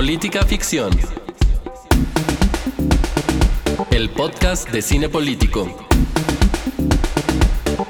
[0.00, 0.90] Política Ficción.
[3.90, 5.68] El podcast de cine político.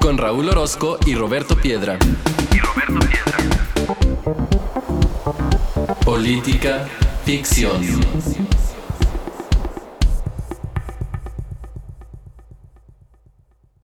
[0.00, 2.00] Con Raúl Orozco y Roberto Piedra.
[2.52, 3.38] Y Roberto Piedra.
[6.04, 6.88] Política
[7.24, 7.81] Ficción.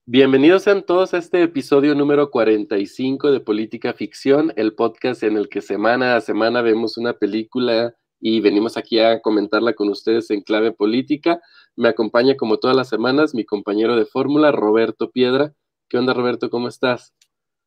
[0.05, 5.49] Bienvenidos sean todos a este episodio número 45 de Política Ficción, el podcast en el
[5.49, 10.43] que semana a semana vemos una película y venimos aquí a comentarla con ustedes en
[10.43, 11.41] clave política.
[11.77, 15.53] Me acompaña como todas las semanas mi compañero de fórmula, Roberto Piedra.
[15.89, 16.51] ¿Qué onda, Roberto?
[16.51, 17.15] ¿Cómo estás?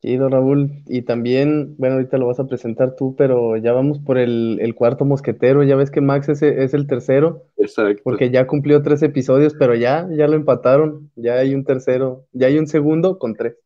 [0.02, 0.70] don Raúl.
[0.86, 5.04] Y también, bueno, ahorita lo vas a presentar tú, pero ya vamos por el, cuarto
[5.04, 5.62] mosquetero.
[5.62, 7.44] Ya ves que Max es, es, el tercero.
[7.56, 8.02] Exacto.
[8.02, 11.10] Porque ya cumplió tres episodios, pero ya, ya lo empataron.
[11.16, 13.56] Ya hay un tercero, ya hay un segundo con tres.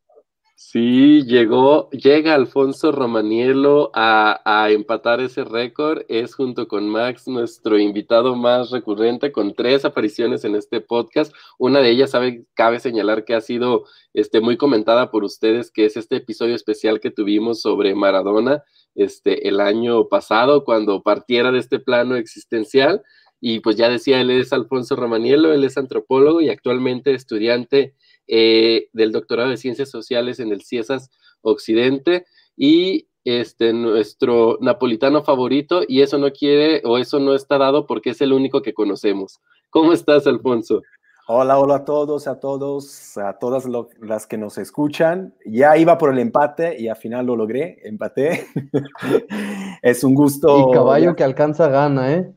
[0.57, 6.03] Sí, llegó, llega Alfonso Romanielo a, empatar ese récord.
[6.09, 11.35] Es junto con Max nuestro invitado más recurrente con tres apariciones en este podcast.
[11.59, 15.87] Una de ellas, sabe, cabe señalar que ha sido este, muy comentada por ustedes, que
[15.87, 18.63] es este episodio especial que tuvimos sobre Maradona
[18.95, 23.03] este, el año pasado, cuando partiera de este plano existencial.
[23.41, 27.95] Y pues ya decía, él es Alfonso Romanielo, él es antropólogo y actualmente estudiante
[28.27, 31.11] eh, del doctorado de Ciencias Sociales en el CIESAS
[31.43, 32.25] Occidente
[32.57, 38.11] y este, nuestro napolitano favorito, y eso no quiere o eso no está dado porque
[38.11, 39.41] es el único que conocemos.
[39.71, 40.83] ¿Cómo estás, Alfonso?
[41.27, 43.65] Hola, hola a todos, a todos, a todas
[43.99, 45.35] las que nos escuchan.
[45.47, 48.47] Ya iba por el empate y al final lo logré, empaté.
[49.83, 50.69] es un gusto.
[50.69, 52.31] Y caballo que alcanza gana, ¿eh?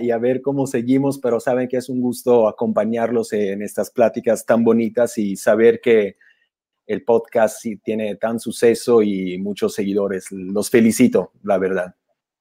[0.00, 4.44] Y a ver cómo seguimos, pero saben que es un gusto acompañarlos en estas pláticas
[4.46, 6.16] tan bonitas y saber que
[6.86, 10.30] el podcast tiene tan suceso y muchos seguidores.
[10.30, 11.94] Los felicito, la verdad.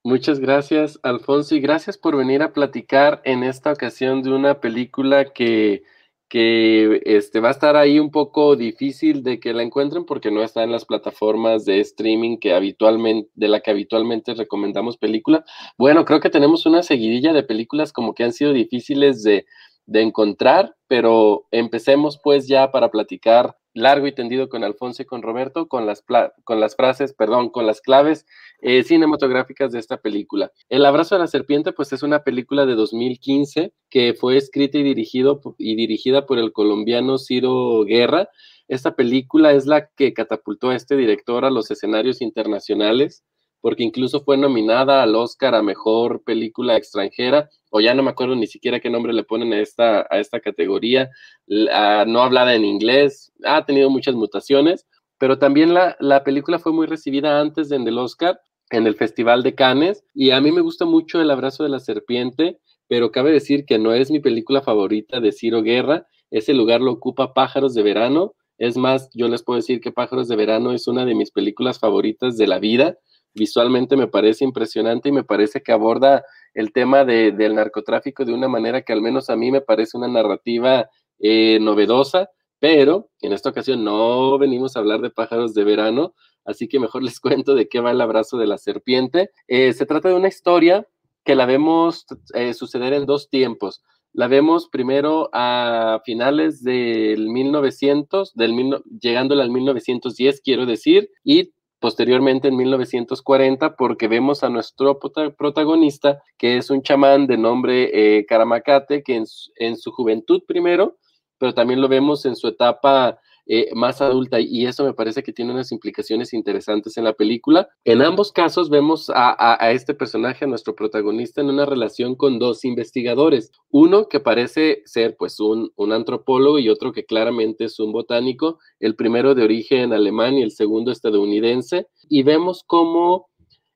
[0.03, 5.31] Muchas gracias, Alfonso, y gracias por venir a platicar en esta ocasión de una película
[5.31, 5.83] que
[6.29, 10.41] que este, va a estar ahí un poco difícil de que la encuentren porque no
[10.41, 15.45] está en las plataformas de streaming que habitualmente, de la que habitualmente recomendamos película.
[15.77, 19.45] Bueno, creo que tenemos una seguidilla de películas como que han sido difíciles de,
[19.85, 25.21] de encontrar, pero empecemos pues ya para platicar largo y tendido con Alfonso y con
[25.21, 26.03] Roberto, con las,
[26.43, 28.25] con las frases, perdón, con las claves
[28.61, 30.51] eh, cinematográficas de esta película.
[30.69, 34.83] El abrazo de la serpiente, pues es una película de 2015 que fue escrita y,
[34.83, 38.29] dirigido, y dirigida por el colombiano Ciro Guerra.
[38.67, 43.23] Esta película es la que catapultó a este director a los escenarios internacionales
[43.63, 48.35] porque incluso fue nominada al Oscar a Mejor Película Extranjera, o ya no me acuerdo
[48.35, 51.09] ni siquiera qué nombre le ponen a esta, a esta categoría,
[51.47, 54.85] no hablada en inglés, ha tenido muchas mutaciones,
[55.17, 58.37] pero también la, la película fue muy recibida antes en el Oscar,
[58.69, 61.79] en el Festival de Cannes, y a mí me gusta mucho El abrazo de la
[61.79, 62.59] serpiente,
[62.89, 66.91] pero cabe decir que no es mi película favorita de Ciro Guerra, ese lugar lo
[66.91, 70.85] ocupa Pájaros de Verano, es más, yo les puedo decir que Pájaros de Verano es
[70.89, 72.97] una de mis películas favoritas de la vida,
[73.33, 76.23] visualmente me parece impresionante y me parece que aborda
[76.53, 80.07] el tema del narcotráfico de una manera que al menos a mí me parece una
[80.07, 80.89] narrativa
[81.19, 82.29] eh, novedosa,
[82.59, 86.13] pero en esta ocasión no venimos a hablar de pájaros de verano,
[86.45, 89.31] así que mejor les cuento de qué va el abrazo de la serpiente.
[89.47, 90.87] Eh, se trata de una historia
[91.25, 93.81] que la vemos eh, suceder en dos tiempos.
[94.11, 101.51] La vemos primero a finales del 1900, del llegándole al 1910, quiero decir, y
[101.83, 105.01] posteriormente en 1940 porque vemos a nuestro
[105.37, 109.21] protagonista que es un chamán de nombre eh, que
[109.57, 110.95] en, su juventud primero,
[111.37, 115.33] pero también lo vemos en su etapa eh, más adulta y eso me parece que
[115.33, 117.67] tiene unas implicaciones interesantes en la película.
[117.83, 122.63] En ambos casos vemos a, este personaje, a nuestro protagonista, en una relación con dos
[122.63, 123.51] investigadores.
[123.69, 128.59] Uno que parece ser pues un, un antropólogo y otro que claramente es un botánico,
[128.79, 131.87] el primero de origen alemán y el segundo estadounidense.
[132.07, 133.27] Y vemos cómo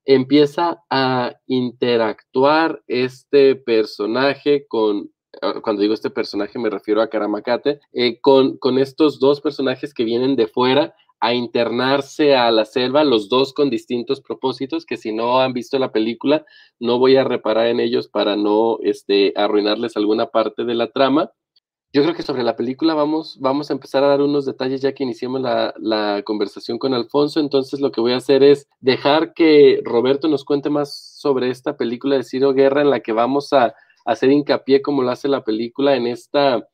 [0.06, 5.12] empieza a interactuar este personaje con
[5.62, 10.04] cuando digo este personaje me refiero a Karamacate, eh, con, con estos dos personajes que
[10.04, 15.12] vienen de fuera a internarse a la selva, los dos con distintos propósitos, que si
[15.12, 16.46] no han visto la película,
[16.80, 21.32] no voy a reparar en ellos para no este, arruinarles alguna parte de la trama.
[21.92, 24.94] Yo creo que sobre la película vamos, vamos a empezar a dar unos detalles ya
[24.94, 29.34] que iniciamos la, la conversación con Alfonso, entonces lo que voy a hacer es dejar
[29.34, 33.54] que Roberto nos cuente más sobre esta película de Ciro Guerra en la que vamos
[33.54, 33.74] a
[34.08, 36.68] hacer hincapié como lo hace la película en esta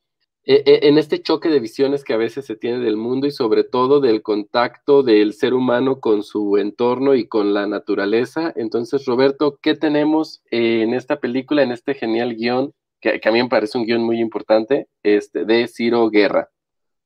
[0.45, 3.31] e, e, en este choque de visiones que a veces se tiene del mundo y
[3.31, 8.51] sobre todo del contacto del ser humano con su entorno y con la naturaleza.
[8.57, 13.49] Entonces, Roberto, ¿qué tenemos en esta película, en este genial guion, que, a mí me
[13.49, 16.49] parece un guion muy importante, este, de Ciro Guerra?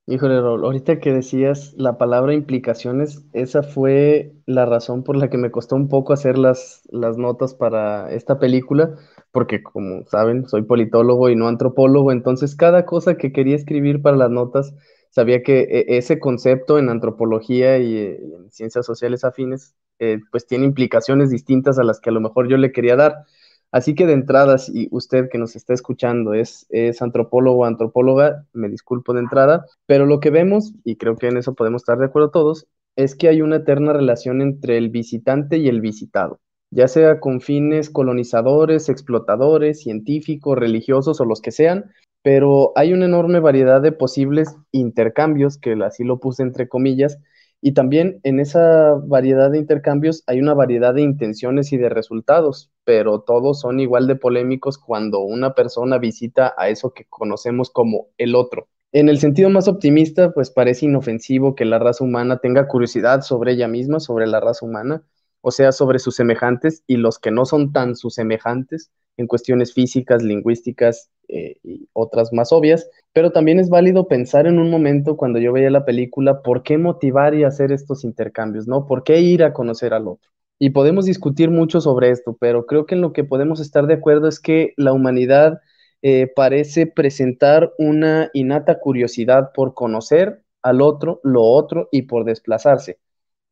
[0.07, 5.51] Híjole, ahorita que decías la palabra implicaciones, esa fue la razón por la que me
[5.51, 8.95] costó un poco hacer las, las notas para esta película,
[9.31, 14.17] porque como saben, soy politólogo y no antropólogo, entonces cada cosa que quería escribir para
[14.17, 14.73] las notas,
[15.09, 20.45] sabía que e, ese concepto en antropología y eh, en ciencias sociales afines, eh, pues
[20.47, 23.25] tiene implicaciones distintas a las que a lo mejor yo le quería dar.
[23.71, 28.45] Así que de entrada, si usted que nos está escuchando es, es antropólogo o antropóloga,
[28.53, 31.97] me disculpo de entrada, pero lo que vemos, y creo que en eso podemos estar
[31.97, 36.39] de acuerdo todos, es que hay una eterna relación entre el visitante y el visitado,
[36.71, 41.91] ya sea con fines colonizadores, explotadores, científicos, religiosos o los que sean,
[42.23, 47.19] pero hay una enorme variedad de posibles intercambios, que así lo puse entre comillas,
[47.61, 52.71] y también en esa variedad de intercambios hay una variedad de intenciones y de resultados,
[52.83, 58.07] pero todos son igual de polémicos cuando una persona visita a eso que conocemos como
[58.17, 58.67] el otro.
[58.91, 63.53] En el sentido más optimista, pues parece inofensivo que la raza humana tenga curiosidad sobre
[63.53, 65.03] ella misma, sobre la raza humana,
[65.47, 69.73] o sea, sobre sus semejantes y los que no son tan sus semejantes en cuestiones
[69.73, 75.15] físicas, lingüísticas eh, y otras más obvias, pero también es válido pensar en un momento
[75.15, 78.67] cuando yo veía la película, ¿por qué motivar y hacer estos intercambios?
[78.67, 78.85] ¿No?
[78.87, 80.29] ¿Por qué ir a conocer al otro?
[80.59, 83.93] Y podemos discutir mucho sobre esto, pero creo que en lo que podemos estar de
[83.93, 85.61] acuerdo es que la humanidad
[86.01, 92.99] eh, parece presentar una innata curiosidad por conocer al otro, lo otro y por desplazarse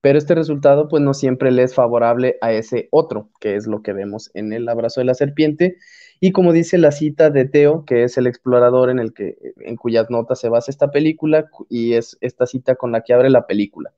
[0.06, 3.81] pero este resultado pues no siempre le es favorable a ese otro, que es lo
[3.81, 5.78] que vemos en el abrazo de la serpiente.
[6.19, 9.78] Y como dice la cita de Teo, que es el explorador en, el que, en
[9.78, 13.48] cuyas notas se basa esta película, y es esta cita con la que abre la
[13.48, 13.96] película.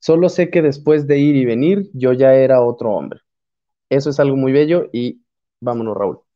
[0.00, 3.20] Solo sé que después de ir y venir, yo ya era otro hombre.
[3.88, 5.22] Eso es algo muy bello y
[5.62, 6.27] vámonos, Raúl.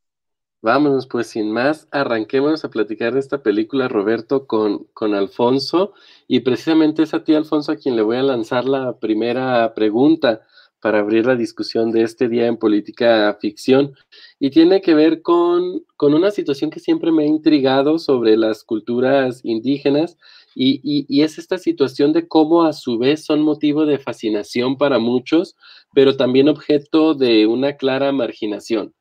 [0.62, 5.92] Vámonos, pues sin más, arranquémonos a platicar de esta película, Roberto, con, con Alfonso.
[6.28, 10.42] Y precisamente es a ti, Alfonso, a quien le voy a lanzar la primera pregunta
[10.80, 13.94] para abrir la discusión de este día en política ficción.
[14.38, 18.62] Y tiene que ver con, con una situación que siempre me ha intrigado sobre las
[18.62, 20.16] culturas indígenas.
[20.54, 24.78] Y, y, y es esta situación de cómo a su vez son motivo de fascinación
[24.78, 25.56] para muchos,
[25.92, 28.94] pero también objeto de una clara marginación.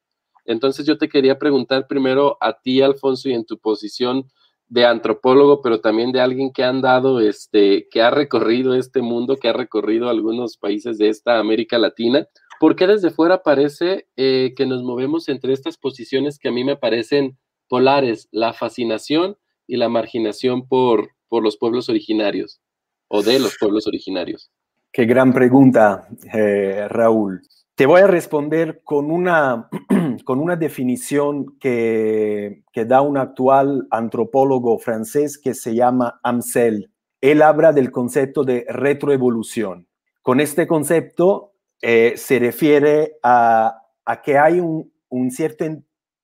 [0.45, 4.25] Entonces yo te quería preguntar primero a ti, Alfonso, y en tu posición
[4.71, 9.35] de antropólogo, pero también de alguien que ha andado, este, que ha recorrido este mundo,
[9.35, 12.25] que ha recorrido algunos países de esta América Latina.
[12.57, 16.63] ¿Por qué desde fuera parece eh, que nos movemos entre estas posiciones que a mí
[16.63, 19.35] me parecen polares, la fascinación
[19.67, 22.61] y la marginación por, por los pueblos originarios
[23.09, 24.51] o de los pueblos originarios?
[24.93, 27.41] Qué gran pregunta, eh, Raúl.
[27.81, 29.67] Te voy a responder con una,
[30.23, 36.91] con una definición que, que da un actual antropólogo francés que se llama Amsel.
[37.21, 39.87] Él habla del concepto de retroevolución.
[40.21, 45.65] Con este concepto eh, se refiere a, a que hay un, un cierto,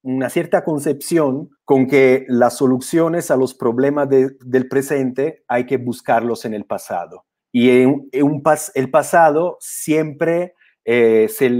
[0.03, 6.45] una cierta concepción con que las soluciones a los problemas del presente hay que buscarlos
[6.45, 7.25] en el pasado.
[7.51, 8.43] Y en, en un
[8.75, 10.53] el pasado siempre
[10.89, 11.51] eh, se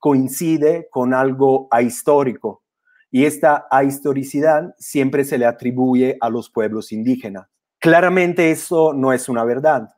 [0.00, 2.64] coincide con algo ahistórico
[3.08, 7.46] y esta ahistoricidad siempre se le atribuye a los pueblos indígenas.
[7.78, 9.90] Claramente eso no es una verdad,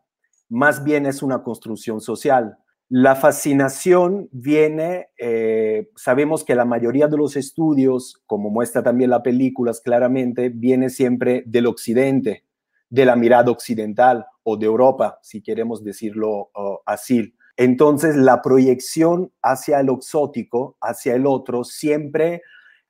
[0.51, 2.59] más bien es una construcción social.
[2.91, 9.23] La fascinación viene, eh, sabemos que la mayoría de los estudios, como muestra también la
[9.23, 12.45] película claramente, viene siempre del occidente,
[12.91, 17.35] de la mirada occidental o de Europa, si queremos decirlo oh, así.
[17.61, 22.41] Entonces, la proyección hacia el exótico, hacia el otro, siempre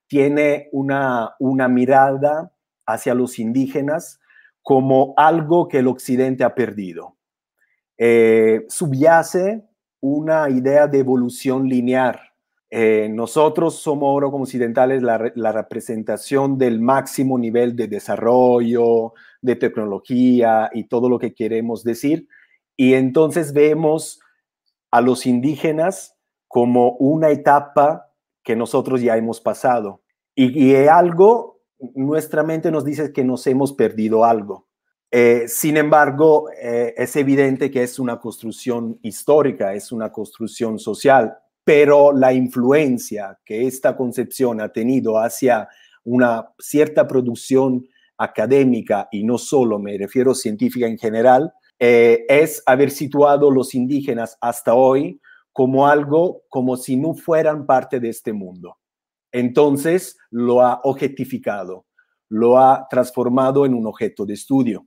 [0.06, 2.52] tiene una, una mirada
[2.86, 4.20] hacia los indígenas
[4.62, 7.16] como algo que el occidente ha perdido.
[7.98, 9.64] Eh, subyace
[9.98, 12.20] una idea de evolución lineal.
[12.70, 19.56] Eh, nosotros somos ahora como occidentales la, la, representación del máximo nivel de desarrollo, de
[19.56, 22.28] tecnología y todo lo que queremos decir.
[22.76, 24.20] Y entonces vemos
[24.90, 26.16] a los indígenas
[26.48, 28.10] como una etapa
[28.42, 30.02] que nosotros ya hemos pasado.
[30.34, 31.60] Y, algo,
[31.94, 34.66] nuestra mente nos dice que nos hemos perdido algo.
[35.10, 41.36] Eh, sin embargo, eh, es evidente que es una construcción histórica, es una construcción social,
[41.64, 45.68] pero la influencia que esta concepción ha tenido hacia
[46.04, 52.90] una cierta producción académica y no solo, me refiero científica en general, eh, es haber
[52.90, 55.20] situado los indígenas hasta hoy
[55.52, 58.76] como algo como si no fueran parte de este mundo.
[59.32, 61.86] Entonces lo ha objetificado,
[62.28, 64.86] lo ha transformado en un objeto de estudio.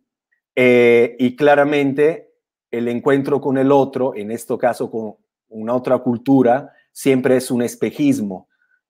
[0.55, 2.33] Eh, y claramente
[2.69, 5.15] el encuentro con el otro, en este caso con
[5.49, 8.49] una otra cultura, siempre es un espejismo.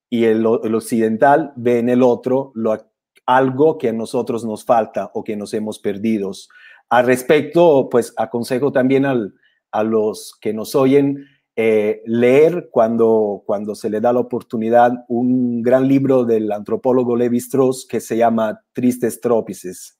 [0.09, 2.77] Y el, occidental ve en el otro lo,
[3.25, 6.31] algo que a nosotros nos falta o que nos hemos perdido.
[6.89, 11.25] Al respecto, pues aconsejo también a los que nos oyen
[11.55, 17.37] eh, leer cuando, cuando se le da la oportunidad un gran libro del antropólogo Levi
[17.37, 19.99] Strauss que se llama Tristes Trópices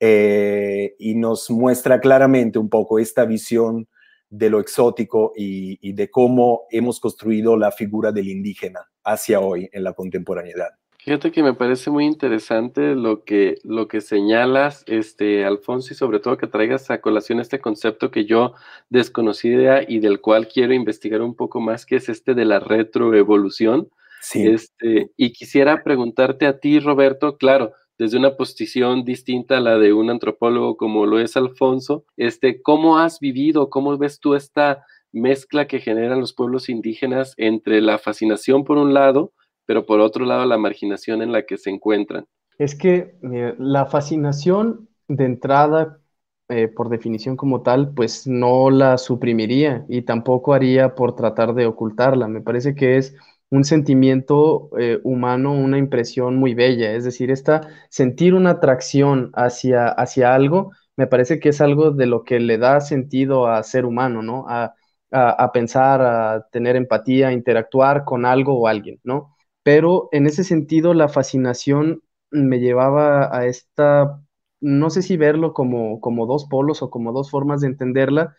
[0.00, 3.86] eh, y nos muestra claramente un poco esta visión
[4.30, 9.68] de lo exótico y, y de cómo hemos construido la figura del indígena hacia hoy
[9.72, 10.79] en la contemporaneidad.
[11.10, 16.20] Fíjate que me parece muy interesante lo que, lo que señalas, este, Alfonso, y sobre
[16.20, 18.54] todo que traigas a colación este concepto que yo
[18.90, 23.88] desconocía y del cual quiero investigar un poco más, que es este de la retroevolución.
[24.20, 24.46] Sí.
[24.46, 29.92] Este, y quisiera preguntarte a ti, Roberto, claro, desde una posición distinta a la de
[29.92, 35.66] un antropólogo como lo es Alfonso, este, ¿cómo has vivido, cómo ves tú esta mezcla
[35.66, 39.32] que generan los pueblos indígenas entre la fascinación por un lado,
[39.70, 42.26] pero por otro lado la marginación en la que se encuentran.
[42.58, 46.00] Es que la fascinación de entrada,
[46.48, 51.66] eh, por definición como tal, pues no la suprimiría y tampoco haría por tratar de
[51.66, 52.26] ocultarla.
[52.26, 53.14] Me parece que es
[53.48, 59.86] un sentimiento eh, humano, una impresión muy bella, es decir, esta sentir una atracción hacia,
[59.86, 63.84] hacia algo, me parece que es algo de lo que le da sentido a ser
[63.84, 64.46] humano, ¿no?
[64.48, 64.74] A,
[65.12, 69.36] a pensar, a tener empatía, a interactuar con algo o alguien, ¿no?
[69.62, 74.22] Pero en ese sentido la fascinación me llevaba a esta,
[74.60, 78.36] no sé si verlo como, como dos polos o como dos formas de entenderla,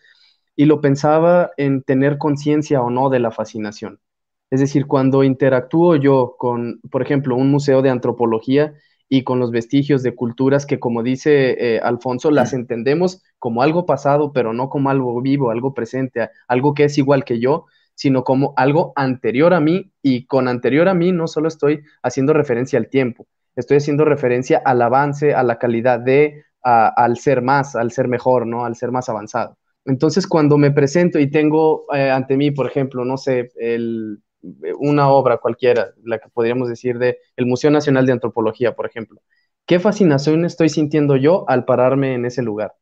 [0.56, 4.00] y lo pensaba en tener conciencia o no de la fascinación.
[4.50, 8.74] Es decir, cuando interactúo yo con, por ejemplo, un museo de antropología
[9.08, 13.86] y con los vestigios de culturas que, como dice eh, Alfonso, las entendemos como algo
[13.86, 18.24] pasado, pero no como algo vivo, algo presente, algo que es igual que yo, sino
[18.24, 22.78] como algo anterior a mí y con anterior a mí no solo estoy haciendo referencia
[22.78, 27.92] al tiempo, estoy haciendo referencia al avance, a la calidad de, al ser más, al
[27.92, 28.64] ser mejor, ¿no?
[28.64, 29.56] Al ser más avanzado.
[29.84, 33.50] Entonces, cuando me presento y tengo eh, ante mí, por ejemplo, no sé,
[34.78, 39.20] una obra cualquiera, la que podríamos decir de el Museo Nacional de Antropología, por ejemplo,
[39.66, 42.74] ¿qué fascinación estoy sintiendo yo al pararme en ese lugar?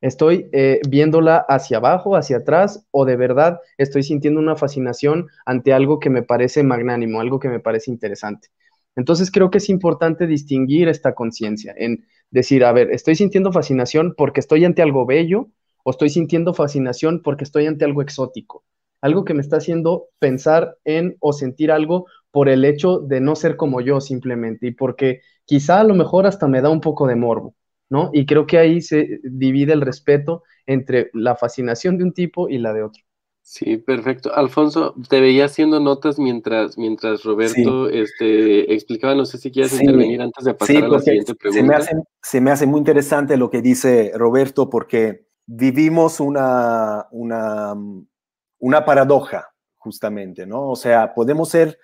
[0.00, 5.72] ¿Estoy eh, viéndola hacia abajo, hacia atrás, o de verdad estoy sintiendo una fascinación ante
[5.72, 8.48] algo que me parece magnánimo, algo que me parece interesante?
[8.96, 14.14] Entonces creo que es importante distinguir esta conciencia en decir, a ver, estoy sintiendo fascinación
[14.16, 15.48] porque estoy ante algo bello
[15.84, 18.64] o estoy sintiendo fascinación porque estoy ante algo exótico,
[19.00, 23.34] algo que me está haciendo pensar en o sentir algo por el hecho de no
[23.36, 27.06] ser como yo simplemente y porque quizá a lo mejor hasta me da un poco
[27.06, 27.54] de morbo.
[27.90, 28.10] ¿No?
[28.12, 32.58] Y creo que ahí se divide el respeto entre la fascinación de un tipo y
[32.58, 33.02] la de otro.
[33.50, 34.34] Sí, perfecto.
[34.34, 40.20] Alfonso, te veía haciendo notas mientras, mientras Roberto este, explicaba, no sé si quieres intervenir
[40.20, 41.62] antes de pasar a la siguiente pregunta.
[41.62, 47.06] Se me, hace, se me hace muy interesante lo que dice Roberto porque vivimos una,
[47.10, 47.74] una,
[48.58, 50.68] una paradoja, justamente, ¿no?
[50.68, 51.78] O sea, podemos ser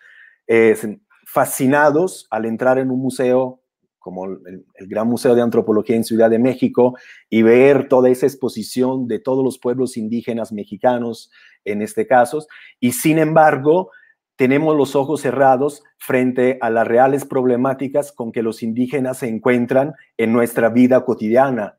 [0.46, 0.76] eh,
[1.25, 3.63] fascinados al entrar en un museo
[4.04, 6.94] como el, Gran Museo de Antropología en Ciudad de México,
[7.30, 11.30] y ver toda esa exposición de todos los pueblos indígenas mexicanos,
[11.64, 12.46] en este caso,
[12.78, 13.90] y sin embargo,
[14.37, 19.94] tenemos los ojos cerrados frente a las reales problemáticas con que los indígenas se encuentran
[20.18, 21.78] en nuestra vida cotidiana.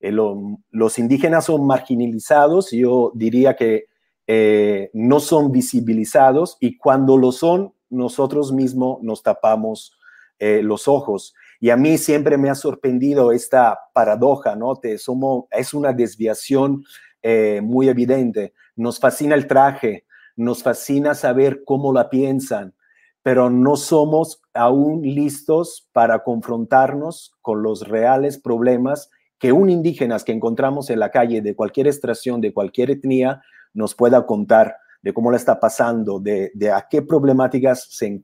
[0.00, 3.84] Eh, los indígenas son marginalizados, yo diría que
[4.26, 9.92] eh, no son visibilizados y cuando lo son, nosotros mismos nos tapamos
[10.40, 11.34] eh, los ojos.
[11.60, 14.76] Y a mí siempre me ha sorprendido esta paradoja, ¿no?
[14.76, 16.84] Te, somos, es una desviación
[17.22, 18.54] eh, muy evidente.
[18.76, 22.74] Nos fascina el traje, nos fascina saber cómo la piensan,
[23.22, 30.32] pero no somos aún listos para confrontarnos con los reales problemas que un indígena que
[30.32, 33.42] encontramos en la calle de cualquier extracción, de cualquier etnia,
[33.74, 38.22] nos pueda contar de cómo la está pasando, de, a qué problemáticas se,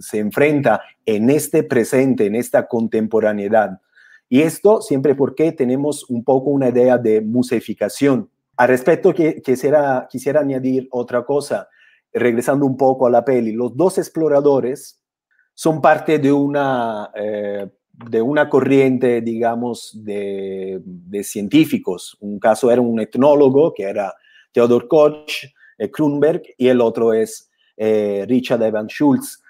[0.00, 3.80] se, enfrenta en este presente, en esta contemporaneidad.
[4.28, 8.28] Y esto siempre porque tenemos un poco una idea de museificación.
[8.56, 11.68] Al respecto, que, quisiera, quisiera añadir otra cosa,
[12.12, 13.52] regresando un poco a la peli.
[13.52, 15.00] Los dos exploradores
[15.54, 20.80] son parte de una, eh, de una corriente, digamos, de,
[21.22, 22.16] científicos.
[22.20, 24.14] Un caso era un etnólogo, que era
[24.52, 25.32] Theodor Koch,
[25.92, 29.42] Kronberg, y el otro es eh, Richard Evans Schultz.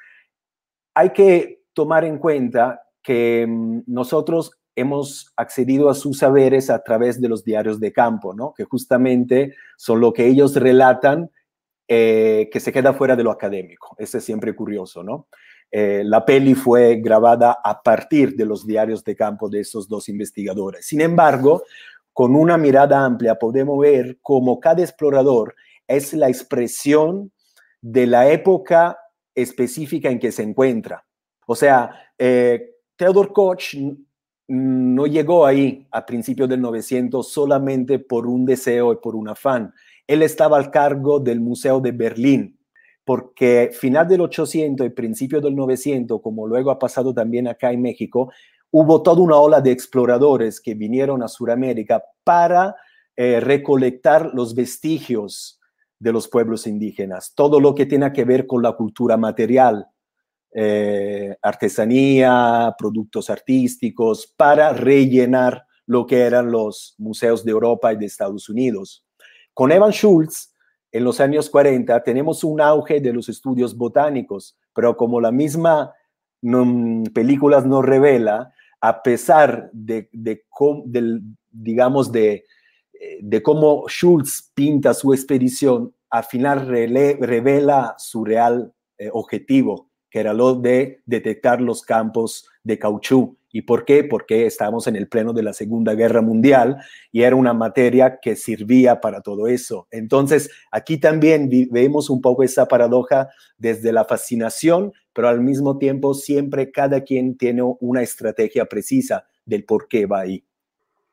[0.95, 7.21] Hay que tomar en cuenta que mm, nosotros hemos accedido a sus saberes a través
[7.21, 8.55] de los diarios de campo, ¿no?
[8.57, 11.31] que justamente son lo que ellos relatan
[11.89, 13.97] eh, que se queda fuera de lo académico.
[13.99, 15.27] Ese es siempre curioso, ¿no?
[15.71, 20.09] Eh, la peli fue grabada a partir de los diarios de campo de esos dos
[20.09, 20.87] investigadores.
[20.87, 21.63] Sin embargo,
[22.13, 25.55] con una mirada amplia podemos ver cómo cada explorador
[25.89, 27.33] es la expresión
[27.81, 28.99] de la época
[29.35, 31.05] específica en que se encuentra.
[31.47, 33.75] O sea, eh, Theodor Koch
[34.49, 39.73] no llegó ahí a principios del 900 solamente por un deseo y por un afán.
[40.07, 42.59] Él estaba al cargo del Museo de Berlín,
[43.05, 47.83] porque final del 800 y principio del 900, como luego ha pasado también acá en
[47.83, 48.33] México,
[48.71, 52.75] hubo toda una ola de exploradores que vinieron a Sudamérica para
[53.17, 55.58] eh, recolectar los vestigios
[55.99, 59.87] de los pueblos indígenas, todo lo que tiene que ver con la cultura material,
[60.53, 68.07] eh, artesanía, productos artísticos, para rellenar lo que eran los museos de Europa y de
[68.07, 69.05] Estados Unidos.
[69.55, 70.55] Con Evan Schultz,
[70.93, 75.93] en los años 40 tenemos un auge de los estudios botánicos, pero como la misma
[77.13, 80.09] película nos revela, a pesar de,
[81.51, 82.45] digamos, de, eh, de,
[83.43, 90.55] cómo Schultz pinta su expedición, al final revela su real eh, objetivo, que era lo
[90.55, 93.37] de detectar los campos de cauchú.
[93.51, 94.05] ¿Y por qué?
[94.05, 96.79] Porque estábamos en el pleno de la Segunda Guerra Mundial
[97.11, 99.87] y era una materia que servía para todo eso.
[99.91, 106.13] Entonces, aquí también vemos un poco esa paradoja desde la fascinación, pero al mismo tiempo
[106.13, 110.45] siempre cada quien tiene una estrategia precisa del por qué va ahí.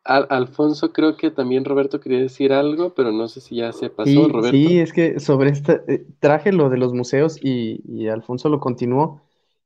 [0.05, 4.27] Alfonso, creo que también Roberto quería decir algo, pero no sé si ya se pasó,
[4.29, 4.51] Roberto.
[4.51, 8.59] Sí, es que sobre esta, eh, traje lo de los museos y, y Alfonso lo
[8.59, 9.21] continuó.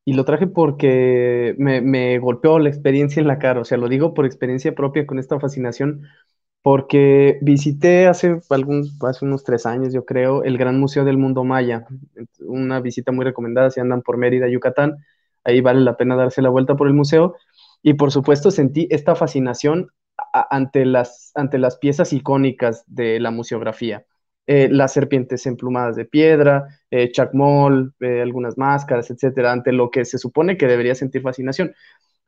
[0.06, 4.16] Y lo traje porque me, golpeó la experiencia en la cara, o sea, lo digo
[4.16, 6.02] por experiencia propia con esta fascinación,
[6.64, 11.44] porque visité hace, algún, hace unos tres años, yo creo, el Gran Museo del Mundo
[11.44, 11.86] Maya,
[12.40, 14.98] una visita muy recomendada si andan por Mérida, Yucatán,
[15.44, 17.36] ahí vale la pena darse la vuelta por el museo,
[17.84, 19.92] y por supuesto sentí esta fascinación
[20.34, 24.06] ante las, ante las piezas icónicas de la museografía.
[24.48, 30.06] Eh, las serpientes emplumadas de piedra, eh, chacmol, eh, algunas máscaras, etcétera, ante lo que
[30.06, 31.74] se supone que debería sentir fascinación.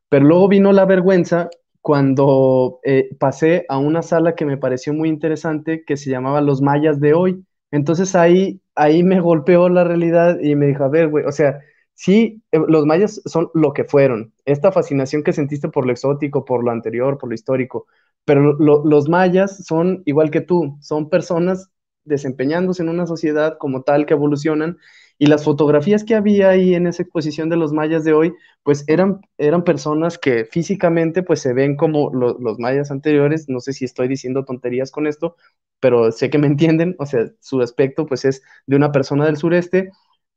[0.09, 1.49] Pero luego vino la vergüenza
[1.81, 2.79] cuando
[3.19, 7.13] pasé a una sala que me pareció muy interesante que se llamaba Los Mayas de
[7.15, 7.43] hoy.
[7.71, 11.59] Entonces ahí, ahí me golpeó la realidad y me dijo, a ver, güey, o sea,
[12.01, 14.33] sí, los mayas son lo que fueron.
[14.45, 17.87] Esta fascinación que sentiste por lo exótico, por lo anterior, por lo histórico,
[18.25, 21.69] pero los mayas son igual que tú, son personas
[22.03, 24.77] desempeñándose en una sociedad como tal que evolucionan.
[25.17, 28.33] Y las fotografías que había ahí en esa exposición de los mayas de hoy,
[28.63, 33.73] pues eran, eran personas que físicamente pues se ven como los mayas anteriores, no sé
[33.73, 35.35] si estoy diciendo tonterías con esto,
[35.79, 39.37] pero sé que me entienden, o sea, su aspecto pues es de una persona del
[39.37, 39.91] sureste,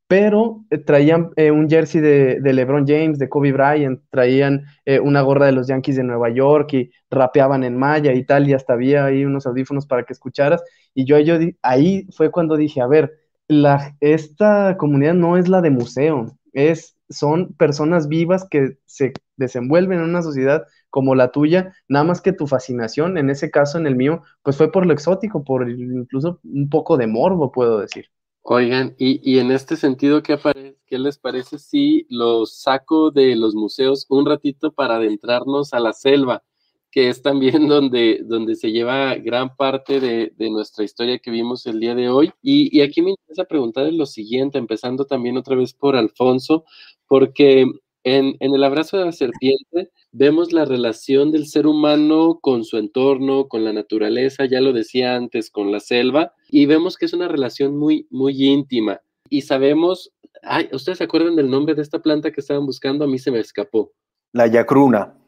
[0.06, 5.22] pero eh, traían eh, un jersey de, LeBron James, de Kobe Bryant, traían eh, una
[5.22, 8.74] gorra de los Yankees de Nueva York y rapeaban en maya y tal, y hasta
[8.74, 10.62] había ahí unos audífonos para que escucharas.
[10.94, 11.16] Y yo,
[11.62, 13.12] ahí fue cuando dije, a ver,
[13.48, 19.98] la, esta comunidad no es la de museo, es, son personas vivas que se desenvuelven
[19.98, 23.86] en una sociedad como la tuya, nada más que tu fascinación, en ese caso, en
[23.86, 28.06] el mío, pues fue por lo exótico, por incluso un poco de morbo, puedo decir.
[28.46, 30.38] Oigan, y, en este sentido, ¿qué,
[30.86, 35.94] ¿qué les parece si los saco de los museos un ratito para adentrarnos a la
[35.94, 36.44] selva,
[36.90, 41.80] que es también donde, donde se lleva gran parte de, nuestra historia que vimos el
[41.80, 42.32] día de hoy?
[42.42, 46.64] Y, y aquí me interesa preguntarles lo siguiente, empezando también otra vez por Alfonso,
[47.08, 47.64] porque
[48.04, 53.48] en, el abrazo de la serpiente vemos la relación del ser humano con su entorno,
[53.48, 57.26] con la naturaleza, ya lo decía antes, con la selva, y vemos que es una
[57.26, 59.00] relación muy, muy íntima.
[59.28, 63.04] Y sabemos, ay, ¿ustedes se acuerdan del nombre de esta planta que estaban buscando?
[63.04, 63.92] A mí se me escapó.
[64.32, 65.18] La yacruna.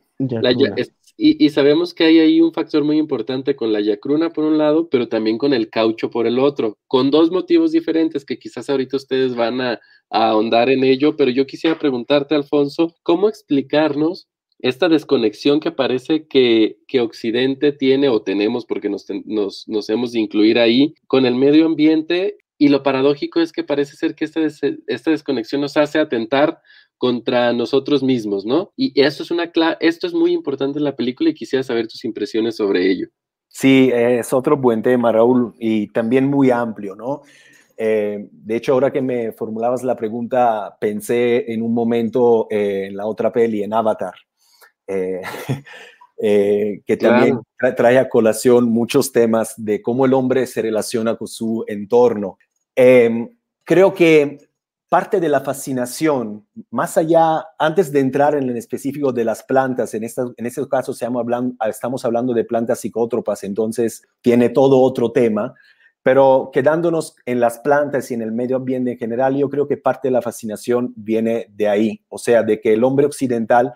[1.16, 4.88] y, sabemos que hay ahí un factor muy importante con la yacruna por un lado,
[4.88, 8.99] pero también con el caucho por el otro, con dos motivos diferentes que quizás ahorita
[8.99, 14.88] ustedes van a, a ahondar en ello, pero yo quisiera preguntarte, Alfonso, ¿cómo explicarnos esta
[14.88, 20.59] desconexión que parece que, que Occidente tiene o tenemos, porque nos, nos, hemos de incluir
[20.59, 24.40] ahí, con el medio ambiente y lo paradójico es que parece ser que esta,
[24.87, 26.61] esta desconexión nos hace atentar
[26.99, 28.73] contra nosotros mismos, ¿no?
[28.77, 32.05] Y esto es, una esto es muy importante en la película y quisiera saber tus
[32.07, 33.09] impresiones sobre ello.
[33.49, 37.23] Sí, es otro buen tema, Raúl, y también muy amplio, ¿no?
[37.77, 42.97] Eh, de hecho, ahora que me formulabas la pregunta, pensé en un momento eh, en
[42.97, 44.14] la otra peli, en Avatar,
[46.18, 47.40] eh, que también
[47.77, 52.38] trae a colación muchos temas de cómo el hombre se relaciona con su entorno.
[52.75, 53.29] Em,
[53.64, 54.38] creo que
[54.88, 59.94] parte de la fascinación, más allá, antes de entrar en el específico de las plantas,
[59.94, 64.81] en, esta, en este caso estamos hablando, estamos hablando de plantas psicótropas, entonces tiene todo
[64.81, 65.55] otro tema,
[66.03, 69.77] pero quedándonos en las plantas y en el medio ambiente en general, yo creo que
[69.77, 73.75] parte de la fascinación viene de ahí, o sea, de que el hombre occidental,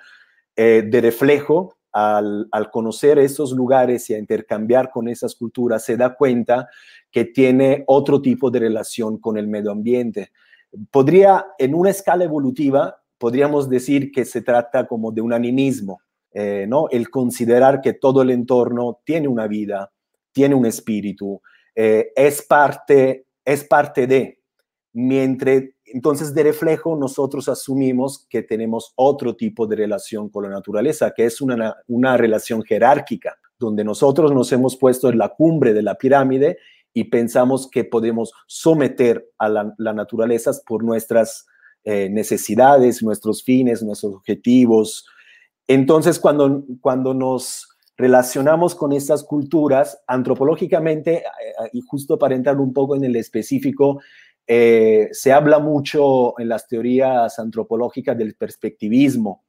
[0.60, 5.96] eh, de reflejo, al, al, conocer esos lugares y a intercambiar con esas culturas, se
[5.96, 6.68] da cuenta
[7.10, 10.30] que tiene otro tipo de relación con el medio ambiente
[10.90, 16.00] podría, en una escala evolutiva, podríamos decir que se trata como de un animismo,
[16.32, 16.88] eh, ¿no?
[16.90, 19.90] El considerar que todo el entorno tiene una vida,
[20.32, 21.40] tiene un espíritu,
[21.74, 24.38] eh, es, parte, es parte de.
[24.92, 25.62] Mientras,
[25.92, 31.24] entonces, de reflejo, nosotros asumimos que tenemos otro tipo de relación con la naturaleza, que
[31.24, 35.96] es una, una relación jerárquica, donde nosotros nos hemos puesto en la cumbre de la
[35.96, 36.58] pirámide
[36.92, 41.46] y pensamos que podemos someter a la, naturaleza por nuestras
[41.84, 45.06] eh, necesidades, nuestros fines, nuestros objetivos.
[45.68, 52.72] Entonces, cuando, cuando nos relacionamos con estas culturas, antropológicamente, eh, y justo para entrar un
[52.72, 54.00] poco en el específico,
[54.52, 59.44] eh, se habla mucho en las teorías antropológicas del perspectivismo,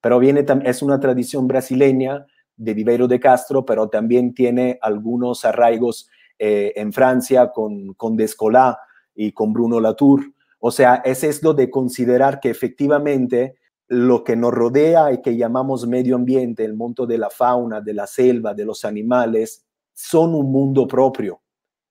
[0.00, 2.24] pero viene, es una tradición brasileña
[2.56, 8.78] de Viveiro de Castro, pero también tiene algunos arraigos eh, en Francia con, con Descola
[9.14, 10.22] y con Bruno Latour.
[10.58, 13.56] O sea, es esto de considerar que efectivamente
[13.88, 17.92] lo que nos rodea y que llamamos medio ambiente, el mundo de la fauna, de
[17.92, 21.42] la selva, de los animales, son un mundo propio.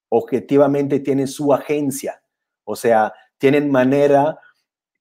[0.09, 2.23] Objetivamente tienen su agencia,
[2.65, 4.39] o sea, tienen manera,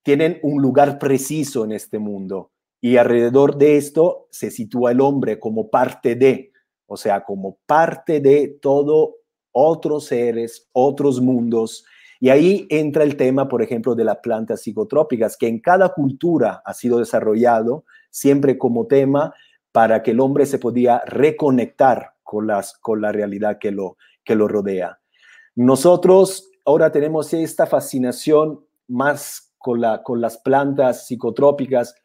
[0.03, 2.51] tienen un lugar preciso en este mundo.
[2.79, 6.53] Y alrededor de esto se sitúa el hombre como parte de,
[6.85, 9.15] o sea, como parte de todo
[9.51, 11.85] otros seres, otros mundos.
[12.19, 16.61] Y ahí entra el tema, por ejemplo, de las plantas psicotrópicas, que en cada cultura
[16.63, 19.33] ha sido desarrollado siempre como tema
[19.71, 24.35] para que el hombre se podía reconectar con, las, con la realidad que lo, que
[24.35, 24.99] lo rodea.
[25.55, 31.95] Nosotros ahora tenemos esta fascinación más con, la, con las plantas psicotrópicas.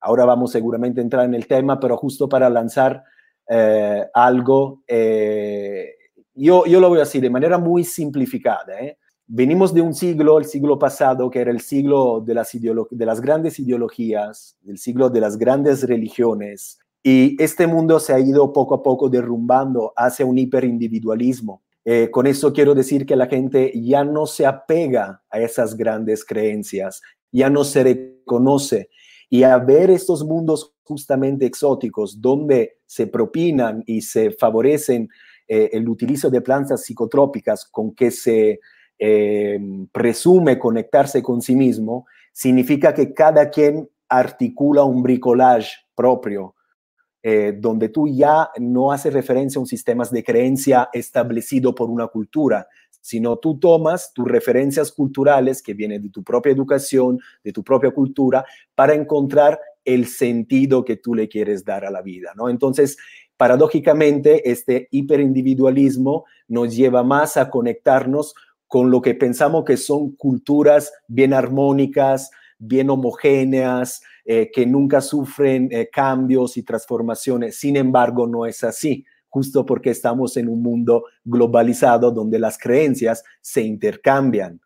[0.00, 3.02] Ahora vamos seguramente a entrar en el tema, pero justo para lanzar
[3.48, 5.90] eh, algo, eh,
[6.34, 8.78] yo, lo voy a decir de manera muy simplificada.
[8.80, 8.98] ¿eh?
[9.26, 14.56] Venimos de un siglo, el siglo pasado, que era el siglo de las grandes ideologías,
[14.66, 19.08] el siglo de las grandes religiones, y este mundo se ha ido poco a poco
[19.08, 21.62] derrumbando hacia un hiperindividualismo.
[21.88, 26.24] Eh, con eso quiero decir que la gente ya no se apega a esas grandes
[26.24, 28.90] creencias, ya no se reconoce.
[29.30, 35.08] Y a ver estos mundos justamente exóticos, donde se propinan y se favorecen
[35.46, 38.58] eh, el utilizo de plantas psicotrópicas con que se
[38.98, 39.60] eh,
[39.92, 46.55] presume conectarse con sí mismo, significa que cada quien articula un bricolage propio,
[47.28, 52.06] eh, donde tú ya no haces referencia a un sistema de creencia establecido por una
[52.06, 52.68] cultura,
[53.00, 57.90] sino tú tomas tus referencias culturales que vienen de tu propia educación, de tu propia
[57.90, 58.44] cultura,
[58.76, 62.48] para encontrar el sentido que tú le quieres dar a la vida, ¿no?
[62.48, 62.96] Entonces,
[63.36, 68.36] paradójicamente, este hiperindividualismo nos lleva más a conectarnos
[68.68, 75.68] con lo que pensamos que son culturas bien armónicas, bien homogéneas, eh, que nunca sufren
[75.70, 77.60] eh, cambios y transformaciones.
[77.60, 83.22] Sin embargo, no es así, justo porque estamos en un mundo globalizado donde las creencias
[83.40, 84.60] se intercambian.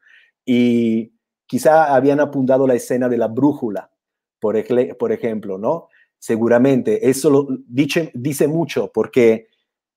[0.47, 1.13] Y
[1.47, 3.91] quizá habían apuntado la escena de la brújula,
[4.39, 5.89] por, ejemplo, ¿no?
[6.19, 7.11] seguramente.
[7.11, 9.49] Eso dice, mucho porque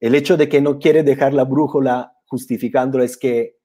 [0.02, 3.56] el hecho de que no quiere dejar la brújula justificándolo es que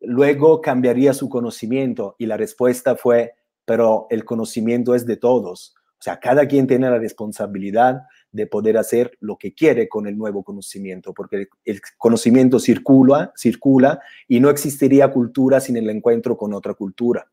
[0.00, 3.35] luego cambiaría su conocimiento y la respuesta fue,
[3.66, 5.74] pero el conocimiento es de todos.
[5.98, 8.02] O sea, cada quien tiene la responsabilidad
[8.32, 14.00] de poder hacer lo que quiere con el nuevo conocimiento, porque el conocimiento circula, circula
[14.28, 17.26] y no existiría cultura sin el encuentro con otra cultura.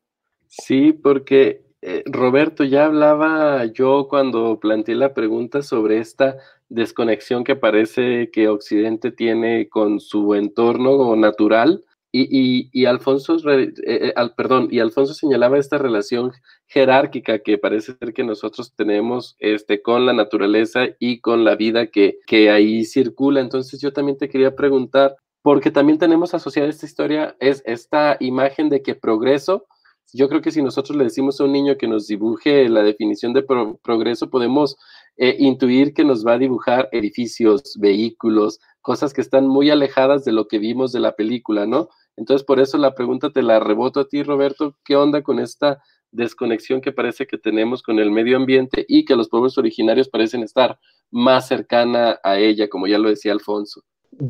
[0.48, 6.38] Sí, porque eh, Roberto, ya hablaba yo cuando planteé la pregunta sobre esta
[6.70, 11.84] desconexión que parece que Occidente tiene con su entorno natural
[12.16, 16.30] Y, Alfonso, eh, eh, perdón, y Alfonso señalaba esta relación
[16.68, 21.88] jerárquica que parece ser que nosotros tenemos este, con la naturaleza y con la vida
[21.88, 23.40] que, que ahí circula.
[23.40, 28.68] Entonces yo también te quería preguntar, porque también tenemos asociada esta historia, es esta imagen
[28.68, 29.66] de que progreso,
[30.12, 33.32] yo creo que si nosotros le decimos a un niño que nos dibuje la definición
[33.32, 34.76] de progreso, podemos
[35.16, 40.30] eh, intuir que nos va a dibujar edificios, vehículos, cosas que están muy alejadas de
[40.30, 41.88] lo que vimos de la película, ¿no?
[42.16, 45.82] Entonces, por eso la pregunta te la reboto a ti, Roberto, ¿qué onda con esta
[46.14, 50.42] desconexión que parece que tenemos con el medio ambiente y que los pueblos originarios parecen
[50.42, 50.78] estar
[51.10, 53.82] más cercana a ella, como ya lo decía Alfonso?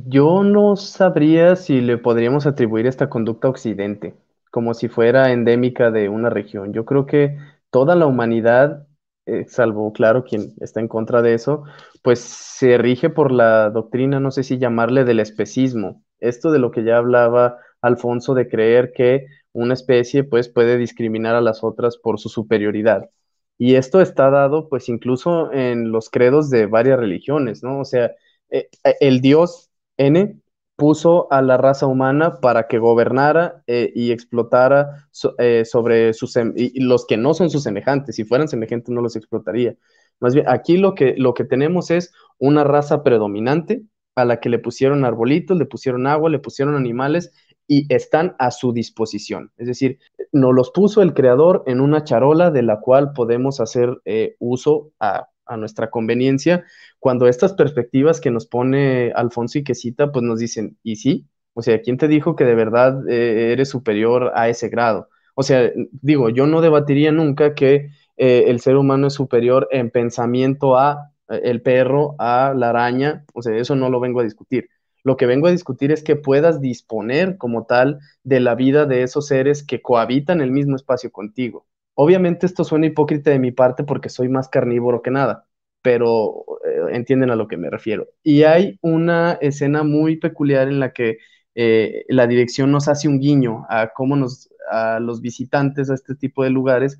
[0.06, 4.14] Yo no sabría si le podríamos atribuir esta conducta a Occidente,
[4.50, 6.72] como si fuera endémica de una región.
[6.72, 7.36] Yo creo que
[7.70, 8.86] toda la humanidad,
[9.26, 11.64] eh, salvo, claro, quien está en contra de eso,
[12.02, 16.02] pues se rige por la doctrina, no sé si llamarle del especismo.
[16.18, 21.36] Esto de lo que ya hablaba Alfonso, de creer que una especie pues puede discriminar
[21.36, 23.10] a las otras por su superioridad.
[23.58, 27.80] Y esto está dado pues incluso en los credos de varias religiones, ¿no?
[27.80, 28.12] O sea,
[28.50, 30.40] eh, eh, el dios N
[30.76, 36.34] puso a la raza humana para que gobernara eh, y explotara sobre sus,
[36.74, 38.16] los que no son sus semejantes.
[38.16, 39.76] Si fueran semejantes no los explotaría.
[40.20, 43.82] Más bien, aquí lo que, lo que tenemos es una raza predominante
[44.16, 47.32] a la que le pusieron arbolitos, le pusieron agua, le pusieron animales
[47.66, 49.50] y están a su disposición.
[49.56, 49.98] Es decir,
[50.32, 54.92] nos los puso el creador en una charola de la cual podemos hacer eh, uso
[55.00, 56.64] a, nuestra conveniencia,
[56.98, 61.26] cuando estas perspectivas que nos pone Alfonso y que cita, pues nos dicen, ¿y sí?
[61.52, 65.10] O sea, ¿quién te dijo que de verdad eh, eres superior a ese grado?
[65.34, 69.90] O sea, digo, yo no debatiría nunca que eh, el ser humano es superior en
[69.90, 74.70] pensamiento a el perro, a la araña, o sea, eso no lo vengo a discutir
[75.04, 79.02] lo que vengo a discutir es que puedas disponer como tal de la vida de
[79.02, 81.66] esos seres que cohabitan el mismo espacio contigo.
[81.94, 85.46] Obviamente esto suena hipócrita de mi parte porque soy más carnívoro que nada,
[85.82, 88.08] pero eh, entienden a lo que me refiero.
[88.22, 91.18] Y hay una escena muy peculiar en la que
[91.54, 96.16] eh, la dirección nos hace un guiño a cómo nos, a los visitantes a este
[96.16, 96.98] tipo de lugares,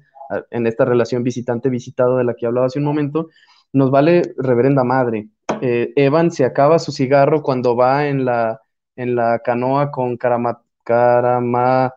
[0.50, 3.28] en esta relación visitante-visitado de la que hablaba hace un momento,
[3.72, 5.28] nos vale reverenda madre.
[5.66, 8.60] Eh, Evan se acaba su cigarro cuando va en la,
[8.96, 11.94] en la canoa con Caramacate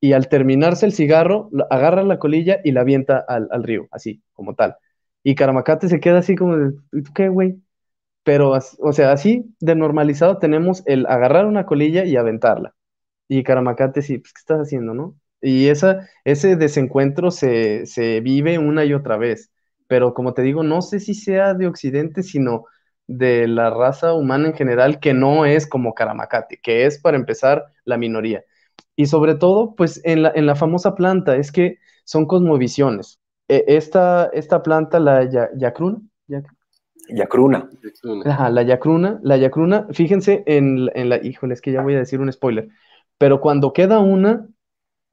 [0.00, 4.56] y al terminarse el cigarro agarra la colilla y la avienta al, río, así, como
[4.56, 4.76] tal.
[5.22, 6.56] Y Caramacate se queda así como,
[6.90, 7.62] ¿tú qué, güey?
[8.24, 12.74] Pero, o sea, así de normalizado tenemos el agarrar una colilla y aventarla.
[13.28, 15.16] Y Caramacate, sí, pues, ¿qué estás haciendo, no?
[15.40, 19.52] Y esa, ese desencuentro se, se vive una y otra vez
[19.86, 22.64] pero como te digo, no sé si sea de Occidente, sino
[23.06, 27.66] de la raza humana en general, que no es como Karamacate, que es para empezar
[27.84, 28.44] la minoría.
[28.96, 33.20] Y sobre todo, pues en la, en la famosa planta, es que son cosmovisiones.
[33.48, 36.00] E, esta, esta planta, la yacruna,
[37.08, 37.68] yacruna.
[38.24, 41.98] Ajá, la yacruna, la yacruna, fíjense en, en, la, híjole, es que ya voy a
[41.98, 42.68] decir un spoiler,
[43.18, 44.48] pero cuando queda una,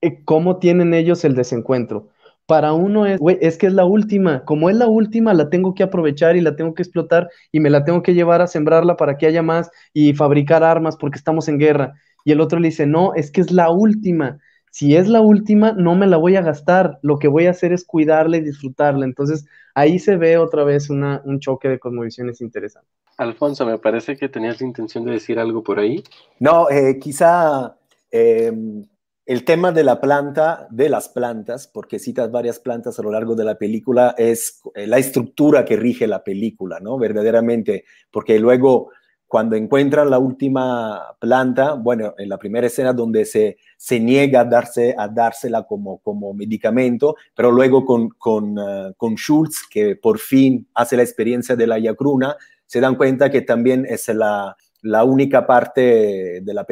[0.01, 2.09] eh, ¿cómo tienen ellos el desencuentro?
[2.45, 4.43] Para uno es, güey, es que es la última.
[4.45, 7.69] Como es la última, la tengo que aprovechar y la tengo que explotar y me
[7.69, 11.47] la tengo que llevar a sembrarla para que haya más y fabricar armas porque estamos
[11.47, 11.93] en guerra.
[12.25, 14.39] Y el otro le dice, no, es que es la última.
[14.71, 16.99] Si es la última, no me la voy a gastar.
[17.01, 19.06] Lo que voy a hacer es cuidarla y disfrutarla.
[19.06, 22.89] Entonces, ahí se ve otra vez una, un choque de cosmovisiones interesante.
[23.17, 26.03] Alfonso, me parece que tenías la intención de decir algo por ahí.
[26.39, 27.75] No, eh, quizá
[28.10, 28.84] em,
[29.25, 33.36] el tema de la planta, de las plantas, porque citas varias plantas a lo largo
[33.36, 36.97] de la película, es eh, la estructura que rige la película, ¿no?
[36.97, 38.89] Verdaderamente, porque luego
[39.33, 44.45] cuando encuentran la última planta, bueno, en la primera escena donde se, se niega a,
[44.45, 50.19] darse, a dársela como, como medicamento, pero luego con, con, uh, con Schultz, que por
[50.19, 52.36] fin hace la experiencia de la yacruna,
[52.67, 56.65] se dan cuenta que también es la, la única parte de la,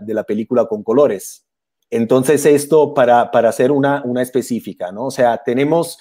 [0.00, 1.43] de la película con colores,
[1.94, 5.06] entonces, esto para, hacer una, específica, ¿no?
[5.06, 5.96] O sea, tenemos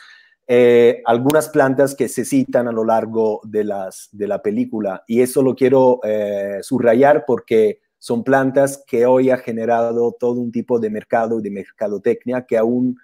[0.47, 5.21] eh, algunas plantas que se citan a lo largo de, las, de la película y
[5.21, 10.79] eso lo quiero eh, subrayar porque son plantas que hoy ha generado todo un tipo
[10.79, 12.97] de mercado y de mercadotecnia que aún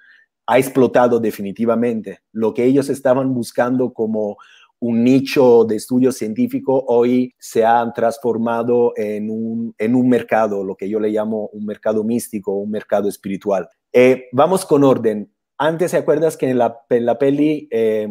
[0.47, 2.21] ha explotado definitivamente.
[2.31, 4.37] Lo que ellos estaban buscando como
[4.81, 10.75] un nicho de estudio científico hoy se ha transformado en un, en un mercado, lo
[10.75, 13.67] que yo le llamo un mercado místico, un mercado espiritual.
[13.91, 15.31] Eh, vamos con orden.
[15.57, 18.07] Antes, ¿se acuerdas que en la, en la peli eh,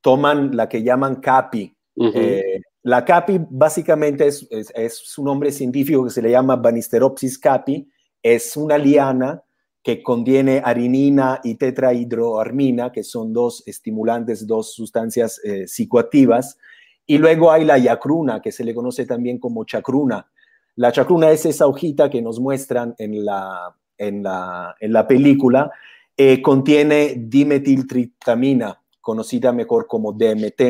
[0.00, 1.76] toman la que llaman CAPI?
[1.96, 7.88] Eh, La capi básicamente es, es, un nombre científico que se le llama Banisteropsis capi,
[8.22, 9.42] es una liana
[9.84, 16.56] que contiene arinina y tetrahidroarmina, que son dos estimulantes, dos sustancias eh, psicoactivas.
[17.06, 20.26] Y luego hay la yacruna, que se le conoce también como chacruna.
[20.76, 25.70] La chacruna es esa hojita que nos muestran en la, en la, en la película,
[26.16, 30.62] eh, contiene dimetiltriptamina, conocida mejor como DMT.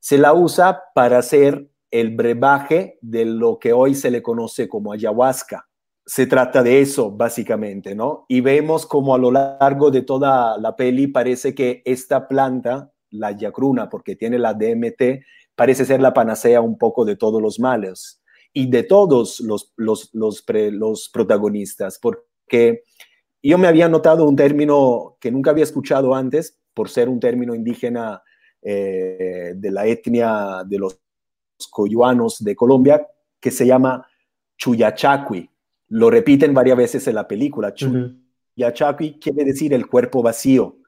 [0.00, 4.92] Se la usa para hacer el brebaje de lo que hoy se le conoce como
[4.92, 5.68] ayahuasca.
[6.08, 8.26] Se trata de eso, básicamente, ¿no?
[8.28, 13.32] Y vemos como a lo largo de toda la peli parece que esta planta, la
[13.32, 15.24] yacruna, porque tiene la DMT,
[15.56, 20.10] parece ser la panacea un poco de todos los males y de todos los, los,
[20.12, 22.84] los, los protagonistas, porque
[23.42, 27.54] yo me había notado un término que nunca había escuchado antes, por ser un término
[27.54, 28.22] indígena
[28.62, 31.00] eh, de la etnia de los
[31.70, 33.06] coyuanos de Colombia,
[33.40, 34.06] que se llama
[34.56, 35.50] Chuyachacui.
[35.88, 37.74] Lo repiten varias veces en la película.
[37.74, 40.78] Chuyachacui quiere decir el cuerpo vacío,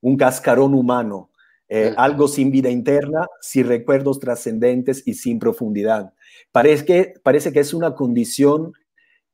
[0.00, 1.30] un cascarón humano,
[1.68, 6.12] eh, algo sin vida interna, sin recuerdos trascendentes y sin profundidad.
[6.52, 8.72] Parece que, parece que es una condición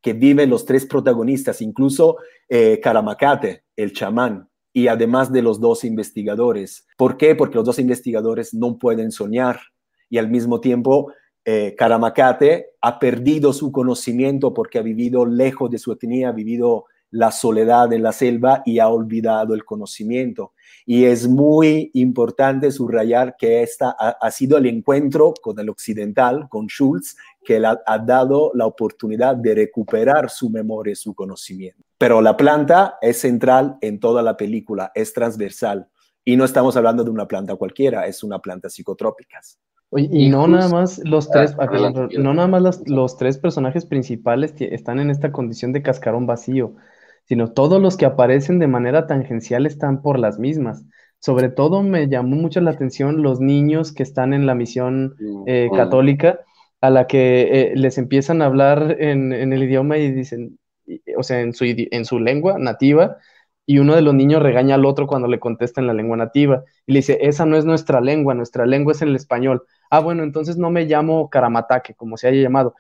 [0.01, 2.17] que viven los tres protagonistas, incluso
[2.49, 6.87] eh, Karamacate, el chamán, y además de los dos investigadores.
[6.97, 7.35] ¿Por qué?
[7.35, 9.61] Porque los dos investigadores no pueden soñar
[10.09, 11.13] y al mismo tiempo
[11.45, 11.77] eh,
[12.81, 17.93] ha perdido su conocimiento porque ha vivido lejos de su etnia, ha vivido la soledad
[17.93, 20.53] en la selva y ha olvidado el conocimiento.
[20.87, 26.67] Y es muy importante subrayar que esta ha, sido el encuentro con el occidental, con
[26.67, 31.85] Schultz, que le ha, dado la oportunidad de recuperar su memoria y su conocimiento.
[31.99, 35.87] Pero la planta es central en toda la película, es transversal.
[36.25, 39.41] Y no estamos hablando de una planta cualquiera, es una planta psicotrópica.
[39.95, 41.67] Y, no nada más los tres, ah,
[42.19, 46.75] no nada más los tres personajes principales están en esta condición de cascarón vacío
[47.25, 50.85] sino todos los que aparecen de manera tangencial están por las mismas.
[51.19, 55.15] Sobre todo me llamó mucho la atención los niños que están en la misión
[55.47, 56.41] eh, católica,
[56.81, 60.59] a la que eh, les empiezan a hablar en, el idioma y dicen,
[61.17, 63.19] o sea, en su, en su lengua nativa,
[63.67, 66.65] y uno de los niños regaña al otro cuando le contesta en la lengua nativa
[66.87, 69.65] y le dice, esa no es nuestra lengua, nuestra lengua es el español.
[69.91, 72.75] Ah, bueno, entonces no me llamo Karamataque, como se haya llamado.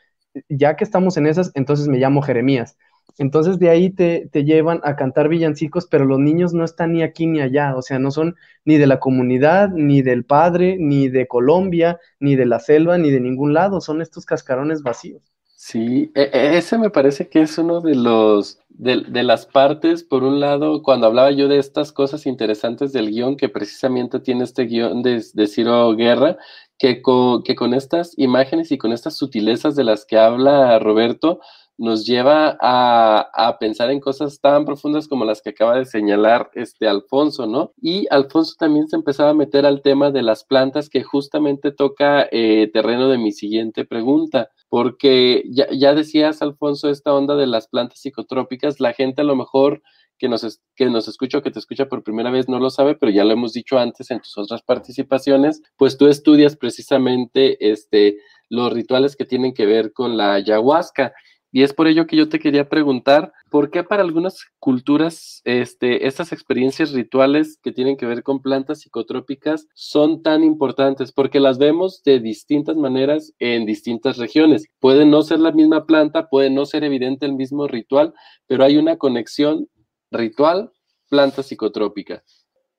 [0.48, 2.76] Ya que estamos en esas, entonces me llamo Jeremías.
[3.18, 7.26] Entonces de ahí te, llevan a cantar villancicos, pero los niños no están ni aquí
[7.26, 11.26] ni allá, o sea, no son ni de la comunidad, ni del padre, ni de
[11.28, 15.31] Colombia, ni de la selva, ni de ningún lado, son estos cascarones vacíos.
[15.64, 20.24] Sí, e, e, ese me parece que es uno de los de, las partes, por
[20.24, 24.64] un lado, cuando hablaba yo de estas cosas interesantes del guion, que precisamente tiene este
[24.64, 26.36] guion de, de Ciro Guerra,
[26.78, 27.00] que
[27.44, 31.38] que con estas imágenes y con estas sutilezas de las que habla Roberto,
[31.78, 36.88] nos lleva a, pensar en cosas tan profundas como las que acaba de señalar este
[36.88, 37.72] Alfonso, ¿no?
[37.80, 42.28] Y Alfonso también se empezaba a meter al tema de las plantas que justamente toca
[42.30, 47.68] eh, terreno de mi siguiente pregunta, porque ya, ya decías, Alfonso, esta onda de las
[47.68, 49.82] plantas psicotrópicas, la gente a lo mejor
[50.22, 52.94] que nos, que nos escucha o que te escucha por primera vez no lo sabe,
[52.94, 58.18] pero ya lo hemos dicho antes en tus otras participaciones, pues tú estudias precisamente este,
[58.48, 61.12] los rituales que tienen que ver con la ayahuasca.
[61.54, 66.06] Y es por ello que yo te quería preguntar, ¿por qué para algunas culturas este,
[66.06, 71.12] estas experiencias rituales que tienen que ver con plantas psicotrópicas son tan importantes?
[71.12, 74.64] Porque las vemos de distintas maneras en distintas regiones.
[74.80, 78.14] Puede no ser la misma planta, puede no ser evidente el mismo ritual,
[78.46, 79.68] pero hay una conexión
[80.10, 80.72] ritual,
[81.10, 82.24] planta psicotrópica.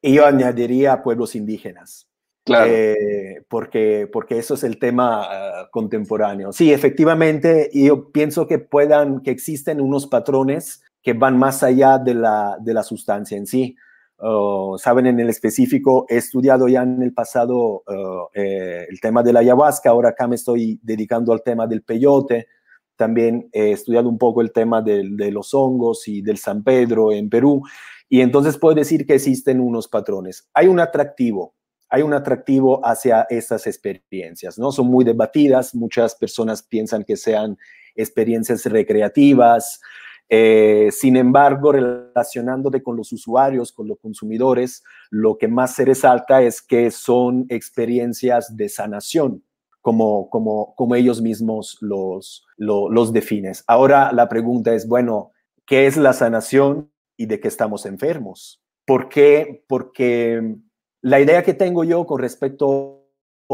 [0.01, 2.07] Y yo añadiría pueblos indígenas.
[2.45, 2.69] Claro.
[2.69, 6.51] Eh, porque, porque eso es el tema ah, contemporáneo.
[6.51, 12.15] Sí, efectivamente, yo pienso que puedan, que existen unos patrones que van más allá de
[12.15, 13.75] la, de la sustancia en sí.
[14.17, 19.23] Oh, saben, en el específico, he estudiado ya en el pasado oh, eh, el tema
[19.23, 22.47] de la ayahuasca, ahora acá me estoy dedicando al tema del peyote,
[22.95, 27.29] también he estudiado un poco el tema de los hongos y del San Pedro en
[27.29, 27.63] Perú,
[28.07, 30.47] y entonces puedo decir que existen unos patrones.
[30.53, 31.55] Hay un atractivo,
[31.93, 34.71] hay un atractivo hacia estas experiencias, ¿no?
[34.71, 37.55] Son muy debatidas, muchas personas piensan que sean
[37.95, 39.79] experiencias recreativas,
[40.27, 46.41] eh, sin embargo, relacionándote con los usuarios, con los consumidores, lo que más se resalta
[46.41, 49.43] es que son experiencias de sanación,
[49.79, 53.53] como, como, como ellos mismos los, los definen.
[53.67, 55.29] Ahora la pregunta es, bueno,
[55.67, 58.63] ¿qué es la sanación y de qué estamos enfermos?
[58.83, 59.63] ¿Por qué?
[59.67, 60.57] Porque
[61.03, 63.09] la idea que tengo yo con respecto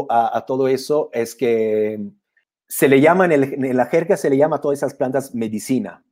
[0.08, 2.00] a, todo eso es que
[2.68, 6.04] se le llama, en, la jerga se le llama a todas esas plantas medicina.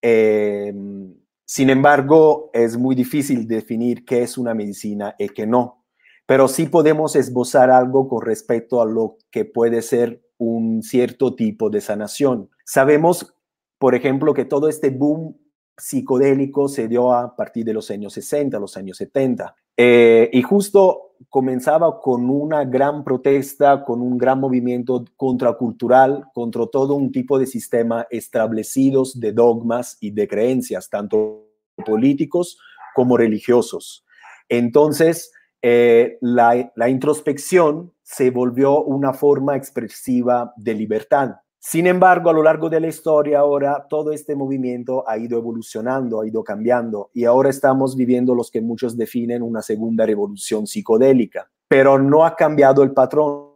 [0.00, 5.84] Em, sin embargo, es muy difícil definir qué es una medicina y qué no,
[6.24, 11.68] pero sí podemos esbozar algo con respecto a lo que puede ser un cierto tipo
[11.68, 12.48] de sanación.
[12.64, 13.34] Sabemos,
[13.78, 15.36] por ejemplo, que todo este boom
[15.76, 19.54] psicodélico se dio a partir de los años 60, los años 70.
[19.76, 26.94] Eh, y justo comenzaba con una gran protesta, con un gran movimiento contracultural contra todo
[26.94, 31.46] un tipo de sistema establecidos de dogmas y de creencias, tanto
[31.84, 32.58] políticos
[32.94, 34.04] como religiosos.
[34.48, 41.36] Entonces, eh, la, la introspección se volvió una forma expresiva de libertad.
[41.68, 46.20] Sin embargo, a lo largo de la historia ahora todo este movimiento ha ido evolucionando,
[46.20, 51.50] ha ido cambiando y ahora estamos viviendo los que muchos definen una segunda revolución psicodélica,
[51.66, 53.48] pero no ha cambiado el patrón.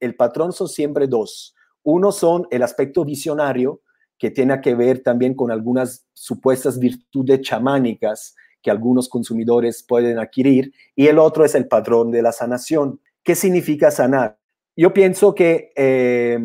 [0.00, 1.54] El patrón son siempre dos.
[1.82, 3.82] Uno son el aspecto visionario,
[4.16, 10.72] que tiene que ver también con algunas supuestas virtudes chamánicas que algunos consumidores pueden adquirir,
[10.96, 12.98] y el otro es el patrón de la sanación.
[13.22, 14.38] ¿Qué significa sanar?
[14.74, 16.38] Yo pienso que eh,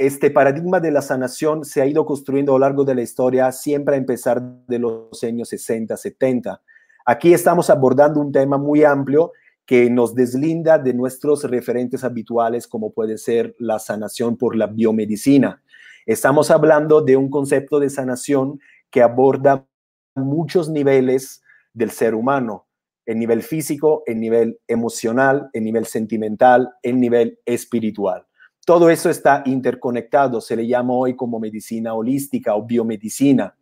[0.00, 3.52] este paradigma de la sanación se ha ido construyendo a lo largo de la historia,
[3.52, 6.62] siempre a empezar de los años 60, 70.
[7.04, 9.32] Aquí estamos abordando un tema muy amplio
[9.66, 15.62] que nos deslinda de nuestros referentes habituales, como puede ser la sanación por la biomedicina.
[16.06, 18.58] Estamos hablando de un concepto de sanación
[18.90, 19.66] que aborda
[20.14, 21.42] muchos niveles
[21.74, 22.66] del ser humano,
[23.04, 28.24] el nivel físico, el nivel emocional, el nivel sentimental, el nivel espiritual.
[28.64, 33.56] Todo eso está interconectado, se le llama hoy como medicina holística o biomedicina.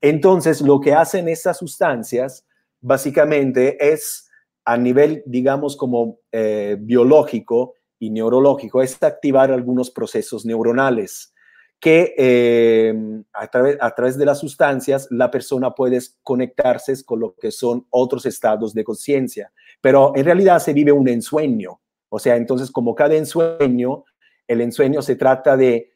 [0.00, 2.46] Entonces, lo que hacen esas sustancias
[2.80, 4.28] básicamente es
[4.64, 11.32] a nivel, digamos, como eh, biológico y neurológico, es activar algunos procesos neuronales
[11.80, 12.94] que eh,
[13.32, 17.86] a, través, a través de las sustancias la persona puede conectarse con lo que son
[17.88, 21.80] otros estados de conciencia, pero en realidad se vive un ensueño.
[22.10, 24.04] O sea, entonces como cada ensueño
[24.50, 25.92] el ensueño se trata de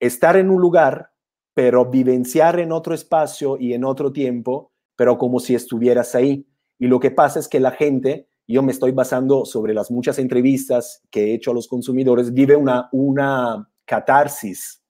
[0.00, 1.10] estar en un lugar,
[1.52, 6.48] pero vivenciar en otro espacio y en otro tiempo, pero como si estuvieras ahí.
[6.78, 10.18] Y lo que pasa es que la gente, yo me estoy basando sobre las muchas
[10.18, 14.82] entrevistas que he hecho a los consumidores, vive una, una catarsis.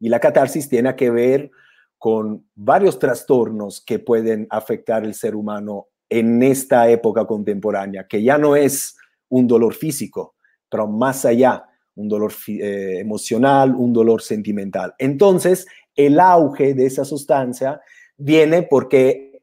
[0.00, 1.52] Y la catarsis tiene que ver
[1.98, 8.38] con varios trastornos que pueden afectar el ser humano en esta época contemporánea, que ya
[8.38, 8.96] no es
[9.28, 10.34] un dolor físico,
[10.68, 11.69] pero más allá,
[12.00, 14.94] un dolor eh, emocional, un dolor sentimental.
[14.98, 17.80] Entonces, el auge de esa sustancia
[18.16, 19.38] viene porque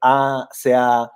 [0.52, 1.10] se ha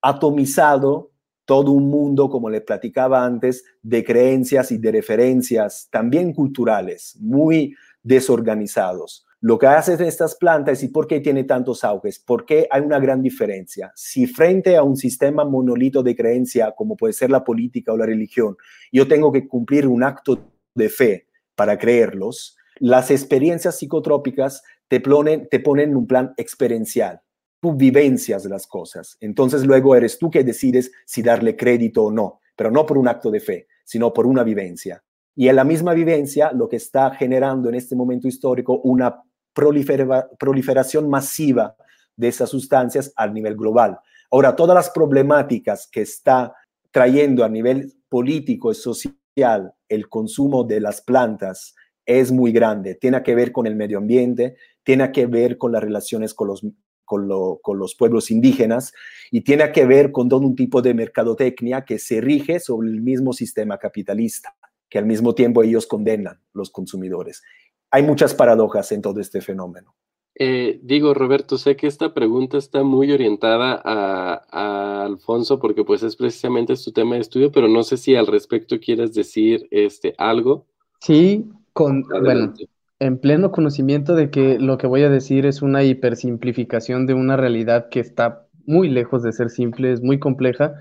[0.00, 1.10] atomizado
[1.44, 7.74] todo un mundo, como le platicaba antes, de creencias y de referencias, también culturales, muy
[8.02, 9.26] desorganizados.
[9.40, 13.20] Lo que hacen estas plantas y por qué tiene tantos auges, porque hay una gran
[13.20, 13.92] diferencia.
[13.94, 18.06] Si frente a un sistema monolito de creencia, como puede ser la política o la
[18.06, 18.56] religión,
[18.90, 25.48] yo tengo que cumplir un acto de fe para creerlos, las experiencias psicotrópicas te ponen,
[25.48, 27.20] te ponen en un plan experiencial.
[27.60, 29.16] Tú vivencias las cosas.
[29.20, 33.08] Entonces luego eres tú que decides si darle crédito o no, pero no por un
[33.08, 35.02] acto de fe, sino por una vivencia.
[35.36, 39.22] Y en la misma vivencia, lo que está generando en este momento histórico una
[39.52, 41.76] proliferación masiva
[42.16, 43.98] de esas sustancias a nivel global.
[44.30, 46.54] Ahora, todas las problemáticas que está
[46.90, 51.74] trayendo a nivel político y social el consumo de las plantas
[52.06, 52.94] es muy grande.
[52.94, 56.62] Tiene que ver con el medio ambiente, tiene que ver con las relaciones con los,
[57.04, 58.92] con, los pueblos indígenas
[59.30, 63.00] y tiene que ver con todo un tipo de mercadotecnia que se rige sobre el
[63.00, 64.54] mismo sistema capitalista,
[64.88, 67.42] que al mismo tiempo ellos condenan los consumidores.
[67.90, 69.94] Hay muchas paradojas en todo este fenómeno.
[70.36, 76.16] Eh, digo, Roberto, sé que esta pregunta está muy orientada a, Alfonso porque pues es
[76.16, 80.66] precisamente su tema de estudio, pero no sé si al respecto quieres decir este, algo.
[81.00, 82.54] Sí, con, bueno,
[82.98, 87.36] en pleno conocimiento de que lo que voy a decir es una hipersimplificación de una
[87.36, 90.74] realidad que está muy lejos de ser simple, es muy compleja,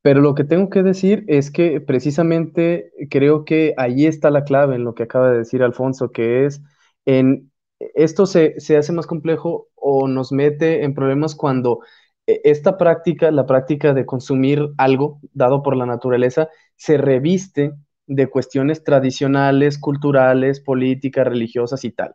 [0.00, 4.76] pero lo que tengo que decir es que precisamente creo que ahí está la clave
[4.76, 6.62] en lo que acaba de decir Alfonso, que es
[7.04, 7.50] en
[7.94, 11.80] esto se, hace más complejo o nos mete en problemas cuando
[12.26, 17.72] eh, esta práctica, la práctica de consumir algo dado por la naturaleza, se reviste
[18.06, 22.14] de cuestiones tradicionales, culturales, políticas, religiosas y tal.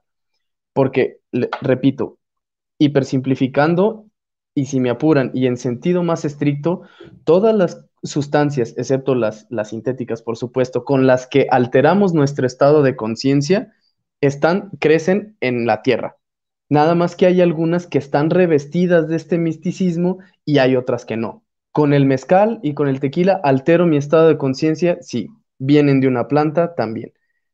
[0.73, 1.19] Porque,
[1.61, 2.17] repito,
[2.77, 4.05] hipersimplificando,
[4.55, 6.81] y si me apuran, y en sentido más estricto,
[7.23, 12.81] todas las sustancias, excepto las, las sintéticas, por supuesto, con las que alteramos nuestro estado
[12.83, 13.73] de conciencia,
[14.21, 16.17] están, crecen en la tierra.
[16.69, 21.17] Nada más que hay algunas que están revestidas de este misticismo y hay otras que
[21.17, 21.43] no.
[21.73, 25.29] Con el mezcal y con el tequila altero mi estado de conciencia, sí.
[25.59, 27.11] Vienen de una planta también.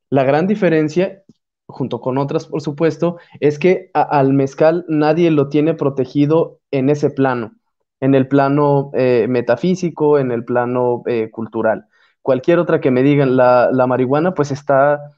[0.09, 1.24] La gran diferencia,
[1.68, 7.09] junto con otras por supuesto, es que al mezcal nadie lo tiene protegido en ese
[7.09, 7.55] plano,
[7.99, 11.88] en el plano eh, metafísico, en el plano eh, cultural.
[12.22, 15.16] Cualquier otra que me digan, la, la marihuana pues está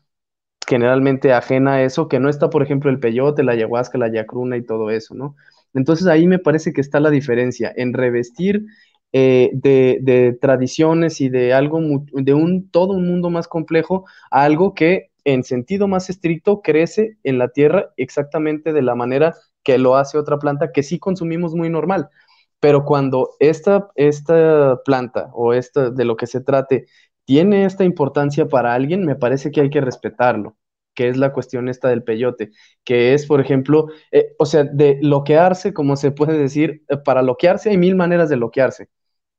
[0.70, 4.56] generalmente ajena a eso, que no está, por ejemplo, el peyote, la ayahuasca, la yacruna
[4.56, 5.36] y todo eso, ¿no?
[5.74, 8.66] Entonces ahí me parece que está la diferencia en revestir
[9.12, 11.80] eh, de, tradiciones y de algo,
[12.14, 17.40] de un todo un mundo más complejo algo que en sentido más estricto crece en
[17.40, 21.70] la tierra exactamente de la manera que lo hace otra planta que sí consumimos muy
[21.72, 22.10] normal.
[22.60, 26.86] Pero cuando esta, esta planta o esta de lo que se trate
[27.30, 30.58] tiene esta importancia para alguien, me parece que hay que respetarlo
[30.96, 32.50] que es la cuestión esta del peyote,
[32.84, 37.22] que es, por ejemplo, eh, o sea, de loquearse, como se puede decir, eh, para
[37.22, 38.90] loquearse hay mil maneras de loquearse,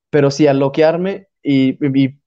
[0.09, 1.73] pero si al loquearme y,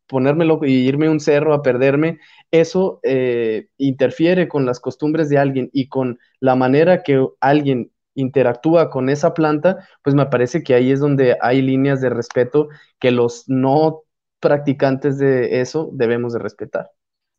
[0.05, 2.19] ponerme loco y irme un cerro a perderme,
[2.51, 8.89] eso eh, interfiere con las costumbres de alguien y con la manera que alguien interactúa
[8.89, 12.67] con esa planta, pues me parece que ahí es donde hay líneas de respeto
[12.99, 14.03] que los no
[14.43, 16.91] practicantes de eso debemos de respetar.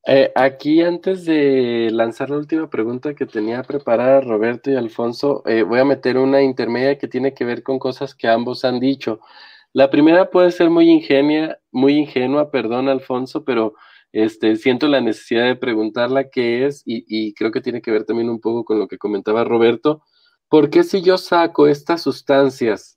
[0.07, 5.63] Eh, aquí antes de lanzar la última pregunta que tenía preparada Roberto y Alfonso, eh,
[5.63, 9.21] voy a meter una intermedia que tiene que ver con cosas que ambos han dicho.
[9.73, 13.75] La primera puede ser muy ingenia, muy ingenua, perdón, Alfonso, pero
[14.13, 18.31] este, siento la necesidad de preguntarla qué es y, creo que tiene que ver también
[18.31, 20.03] un poco con lo que comentaba Roberto.
[20.49, 22.94] ¿Por qué si yo saco estas sustancias,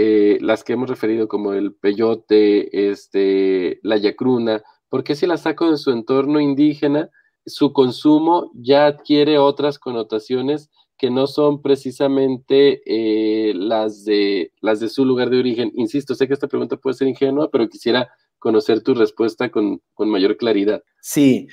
[0.00, 5.42] eh, las que hemos referido como el peyote, este, la yacruna, por qué si las
[5.42, 7.10] saco de su entorno indígena,
[7.44, 14.88] su consumo ya adquiere otras connotaciones que no son precisamente eh, las, de, las de
[14.88, 15.72] su lugar de origen.
[15.74, 20.36] Insisto, sé que esta pregunta puede ser ingenua, pero quisiera conocer tu respuesta con, mayor
[20.36, 20.80] claridad.
[21.00, 21.48] Sí,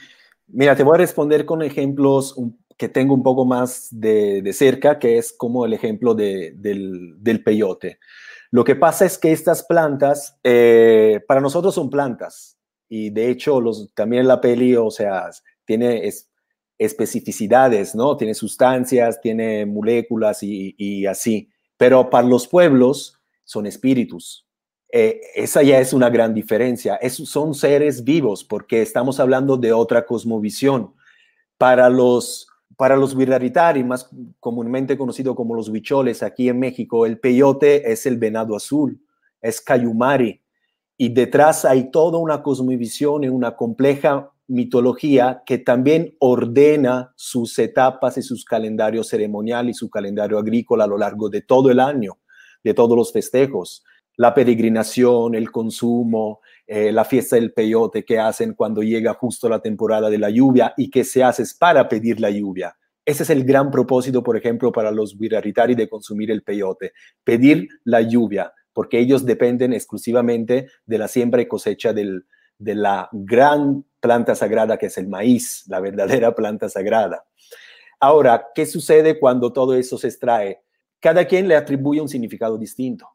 [0.46, 2.36] mira, te voy a responder con ejemplos
[2.78, 7.98] que tengo un poco más de, cerca, que es como el ejemplo del, peyote.
[8.52, 13.60] Lo que pasa es que estas plantas, eh, para nosotros son plantas, y de hecho
[13.60, 15.30] los, también la peli, o sea,
[15.66, 16.30] tiene, es,
[16.78, 18.18] especificidades, ¿no?
[18.18, 21.50] Tiene sustancias, tiene moléculas y, así.
[21.78, 24.48] Pero para los pueblos son espíritus.
[24.92, 27.00] Eh, esa ya es una gran diferencia.
[27.10, 30.94] son seres vivos porque estamos hablando de otra cosmovisión.
[31.58, 32.48] Para los,
[32.78, 34.10] para los más
[34.40, 39.00] comúnmente conocido como los bicholes aquí en México, el peyote es el venado azul,
[39.42, 40.42] es cayumari.
[40.98, 48.18] Y detrás hay toda una cosmovisión y una compleja mitología que también ordena sus etapas
[48.18, 52.20] y sus calendarios ceremonial y su calendario agrícola a lo largo de todo el año,
[52.64, 53.84] de todos los festejos.
[54.18, 59.62] La peregrinación, el consumo, eh, la fiesta del peyote que hacen cuando llega justo la
[59.62, 62.76] temporada de la lluvia y que se hace para pedir la lluvia.
[63.06, 66.94] Ese es el gran propósito, por ejemplo, para los viraritari de consumir el peyote,
[67.24, 72.26] pedir la lluvia, porque ellos dependen exclusivamente de la siembra y cosecha del,
[72.58, 77.26] de la gran planta sagrada que es el maíz, la verdadera planta sagrada.
[78.00, 80.62] Ahora, ¿qué sucede cuando todo eso se extrae?
[81.00, 83.08] Cada quien le atribuye un significado distinto.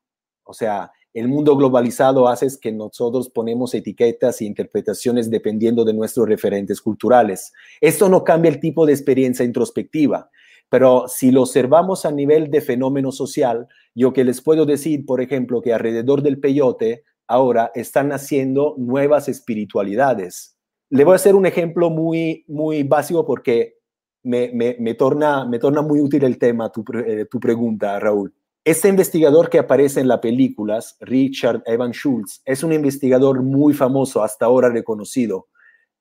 [0.45, 6.29] O sea, el mundo globalizado hace que nosotros ponemos etiquetas e interpretaciones dependiendo de nuestros
[6.29, 7.53] referentes culturales.
[7.81, 10.31] Esto no cambia el tipo de experiencia introspectiva,
[10.69, 15.21] pero si lo observamos a nivel de fenómeno social, yo que les puedo decir, por
[15.21, 20.57] ejemplo, que alrededor del peyote ahora están naciendo nuevas espiritualidades.
[20.91, 23.75] Le voy a hacer un ejemplo muy, muy básico porque
[24.23, 28.33] me, me, torna, me torna muy útil el tema, tu, eh, tu pregunta, Raúl.
[28.65, 34.23] Este investigador que aparece en las películas, Richard Evan Schultz, es un investigador muy famoso,
[34.23, 35.49] hasta ahora reconocido.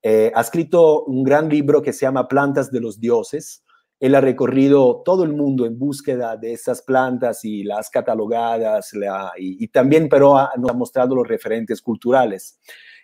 [0.02, 3.64] Eh, ha escrito un gran libro que se llama Plantas de los Dioses,
[4.00, 8.92] él ha recorrido todo el mundo en búsqueda de esas plantas y las catalogadas
[9.36, 12.58] y, también, pero nos ha mostrado los referentes culturales.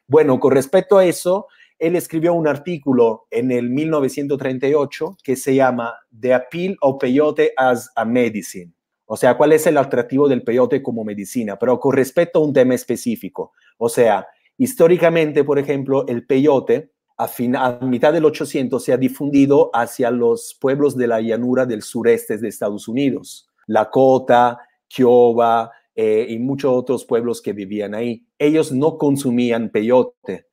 [0.07, 1.49] Bueno, con respecto a eso,
[1.79, 7.91] él escribió un artículo en el 1938 que se llama The Appeal of Peyote as
[7.95, 8.73] a Medicine.
[9.07, 11.59] O sea, ¿cuál es el atractivo del peyote como medicina?
[11.59, 13.53] Pero con respecto a un tema específico.
[13.79, 14.27] O sea,
[14.59, 20.97] históricamente, por ejemplo, el peyote a, mitad del 800 se ha difundido hacia los pueblos
[20.97, 27.41] de la llanura del sureste de Estados Unidos, Lakota, Kiowa, eh, y muchos otros pueblos
[27.41, 28.27] que vivían ahí.
[28.39, 30.47] Ellos no consumían peyote,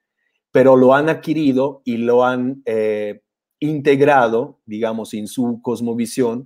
[0.52, 3.24] pero lo han adquirido y lo han eh,
[3.60, 6.46] integrado, digamos, en su cosmovisión,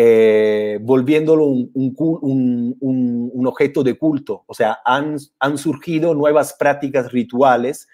[0.00, 1.66] eh, volviéndolo un,
[3.44, 4.44] objeto de culto.
[4.46, 7.88] O sea, han, han surgido nuevas prácticas rituales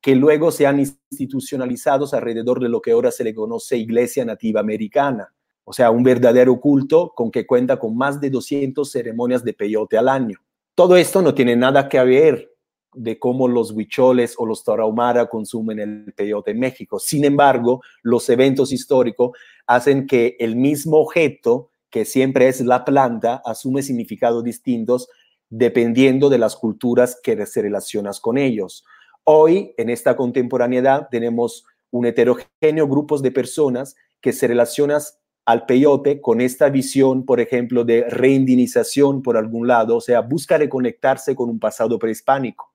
[0.00, 4.60] que luego se han institucionalizados alrededor de lo que ahora se le conoce Iglesia Nativa
[4.60, 5.34] Americana.
[5.64, 9.98] O sea, un verdadero culto con que cuenta con más de 200 ceremonias de peyote
[9.98, 10.38] al año.
[10.74, 12.54] Todo esto no tiene nada que ver
[12.94, 16.98] de cómo los huicholes o los tarahumara consumen el peyote en México.
[16.98, 19.30] Sin embargo, los eventos históricos
[19.66, 25.08] hacen que el mismo objeto, que siempre es la planta, asume significados distintos
[25.48, 28.84] dependiendo de las culturas que se relacionas con ellos.
[29.24, 35.00] Hoy, en esta contemporaneidad, tenemos un heterogéneo grupo de personas que se relacionan
[35.44, 40.58] al peyote con esta visión, por ejemplo, de reindinización por algún lado, o sea, busca
[40.58, 42.69] reconectarse con un pasado prehispánico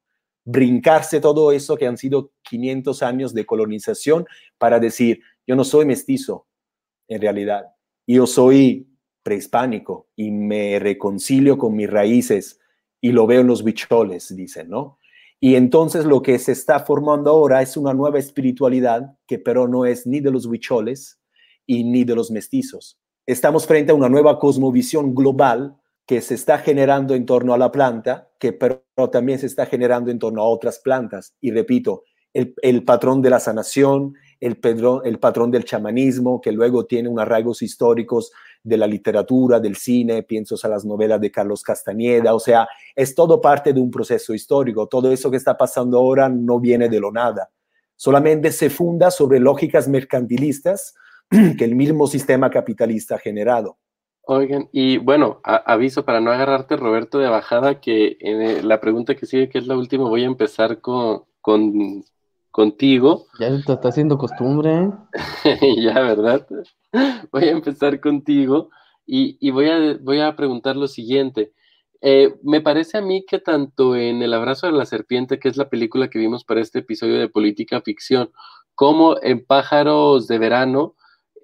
[0.45, 4.25] brincarse todo eso que han sido 500 años de colonización
[4.57, 6.47] para decir, yo no soy mestizo,
[7.07, 7.65] en realidad,
[8.07, 8.87] yo soy
[9.23, 12.59] prehispánico y me reconcilio con mis raíces
[13.01, 14.99] y lo veo en los bicholes, dicen, ¿no?
[15.39, 19.85] Y entonces lo que se está formando ahora es una nueva espiritualidad que pero no
[19.85, 21.19] es ni de los bicholes
[21.65, 22.99] y ni de los mestizos.
[23.25, 25.75] Estamos frente a una nueva cosmovisión global
[26.05, 30.11] que se está generando en torno a la planta, que pero también se está generando
[30.11, 31.33] en torno a otras plantas.
[31.41, 32.03] Y repito,
[32.35, 38.31] el, patrón de la sanación, el, patrón del chamanismo, que luego tiene unos arraigos históricos
[38.61, 43.15] de la literatura, del cine, pienso a las novelas de Carlos Castañeda, o sea, es
[43.15, 44.87] todo parte de un proceso histórico.
[44.87, 47.49] Todo eso que está pasando ahora no viene de lo nada.
[47.95, 50.93] Solamente se funda sobre lógicas mercantilistas
[51.29, 53.77] que el mismo sistema capitalista ha generado.
[54.27, 59.15] Oigan, y bueno, aviso para no agarrarte, Roberto, de bajada, que en eh, la pregunta
[59.15, 61.25] que sigue, que es la última, voy a empezar con,
[62.49, 63.27] contigo.
[63.39, 64.89] Ya te está haciendo costumbre.
[65.77, 66.47] ya, ¿verdad?
[67.31, 68.69] voy a empezar contigo
[69.05, 71.53] y, voy, a, voy a preguntar lo siguiente.
[72.01, 75.57] Eh, me parece a mí que tanto en El abrazo de la serpiente, que es
[75.57, 78.31] la película que vimos para este episodio de política ficción,
[78.73, 80.94] como en Pájaros de Verano,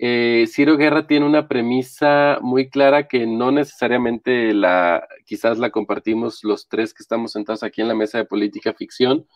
[0.04, 6.44] eh, Ciro Guerra tiene una premisa muy clara que no necesariamente la, quizás la compartimos
[6.44, 9.28] los tres que estamos sentados aquí en la mesa de política ficción,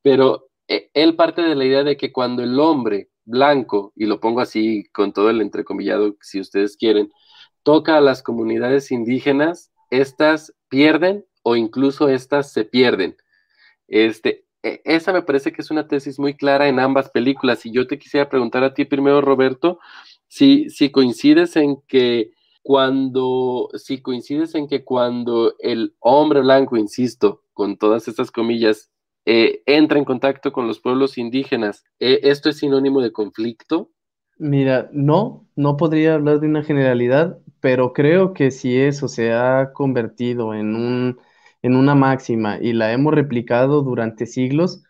[0.00, 4.18] pero eh, él parte de la idea de que cuando el hombre blanco, y lo
[4.18, 7.12] pongo así con todo el entrecomillado, si ustedes quieren,
[7.62, 13.14] toca a las comunidades indígenas, estas pierden o incluso estas se pierden.
[13.88, 17.64] Este, esa me parece que es una tesis muy clara en ambas películas.
[17.66, 19.78] Y yo te quisiera preguntar a ti primero, Roberto,
[20.26, 22.32] si, si coincides en que
[22.62, 28.90] cuando, si coincides en que cuando el hombre blanco, insisto, con todas estas comillas,
[29.24, 33.90] eh, entra en contacto con los pueblos indígenas, eh, ¿esto es sinónimo de conflicto?
[34.38, 39.72] Mira, no, no podría hablar de una generalidad, pero creo que si eso se ha
[39.72, 41.18] convertido en un
[41.68, 44.82] en una máxima y la hemos replicado durante siglos,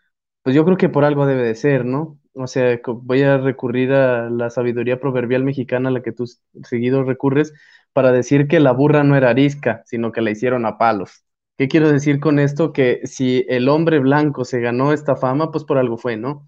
[0.43, 2.19] pues yo creo que por algo debe de ser, ¿no?
[2.33, 6.25] O sea, voy a recurrir a la sabiduría proverbial mexicana a la que tú
[6.63, 7.53] seguido recurres
[7.93, 11.23] para decir que la burra no era arisca, sino que la hicieron a palos.
[11.57, 12.71] ¿Qué quiero decir con esto?
[12.71, 16.45] Que si el hombre blanco se ganó esta fama, pues por algo fue, ¿no?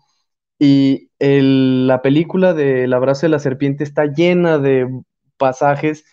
[0.59, 4.87] Y la película de El abrazo de la serpiente está llena de
[5.37, 6.05] pasajes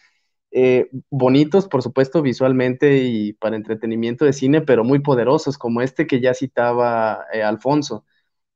[0.60, 6.08] eh, bonitos, por supuesto, visualmente y para entretenimiento de cine, pero muy poderosos, como este
[6.08, 8.04] que ya citaba eh, Alfonso.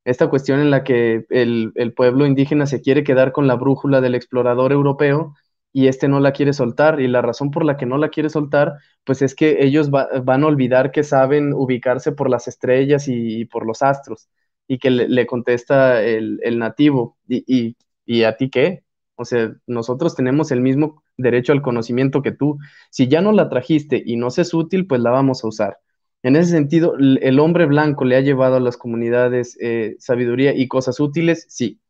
[0.03, 4.15] Esta cuestión en la que el, pueblo indígena se quiere quedar con la brújula del
[4.15, 5.35] explorador europeo
[5.71, 6.99] y este no la quiere soltar.
[6.99, 8.73] Y la razón por la que no la quiere soltar,
[9.05, 13.65] pues es que ellos van a olvidar que saben ubicarse por las estrellas y, por
[13.65, 14.29] los astros.
[14.67, 18.83] Y que le, contesta el, nativo, y, ¿y a ti qué?
[19.15, 22.57] O sea, nosotros tenemos el mismo derecho al conocimiento que tú.
[22.89, 25.77] Si ya no la trajiste y no es útil, pues la vamos a usar.
[26.23, 30.67] En ese sentido, el hombre blanco le ha llevado a las comunidades eh, sabiduría y
[30.69, 31.81] cosas útiles, sí.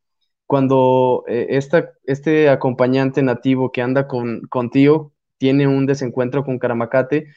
[0.48, 1.60] Cuando eh,
[2.06, 7.28] este acompañante nativo que anda con, contigo tiene un desencuentro con Caramacate,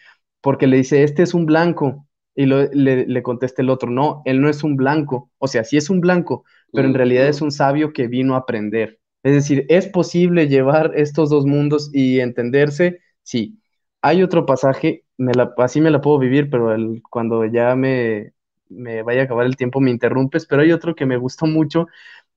[0.41, 2.68] porque le dice, este es un blanco, y le,
[3.07, 6.01] le, contesta el otro, no, él no es un blanco, o sea, sí es un
[6.01, 9.01] blanco, pero en realidad es un sabio que vino a aprender.
[9.27, 13.01] Es decir, ¿es posible llevar estos dos mundos y entenderse?
[13.22, 13.59] Sí.
[14.03, 16.77] Hay otro pasaje, me la, así me la puedo vivir, pero
[17.11, 18.33] cuando ya me,
[18.68, 21.89] me vaya a acabar el tiempo me interrumpes, pero hay otro que me gustó mucho,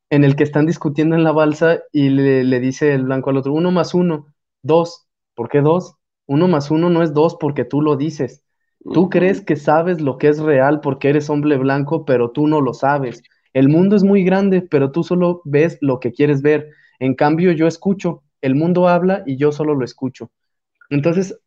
[0.10, 3.38] en el que están discutiendo en la balsa y le, le dice el blanco al
[3.38, 4.28] otro, uno más uno,
[4.64, 5.08] dos.
[5.36, 5.96] ¿Por qué dos?
[6.28, 8.44] Uno más uno no es dos porque tú lo dices.
[8.94, 12.62] Tú crees que sabes lo que es real porque eres hombre blanco, pero tú no
[12.62, 13.24] lo sabes.
[13.54, 16.70] El mundo es muy grande, pero tú solo ves lo que quieres ver.
[17.00, 18.24] En cambio, yo escucho.
[18.42, 20.32] El mundo habla y yo solo lo escucho.
[20.90, 21.38] Entonces,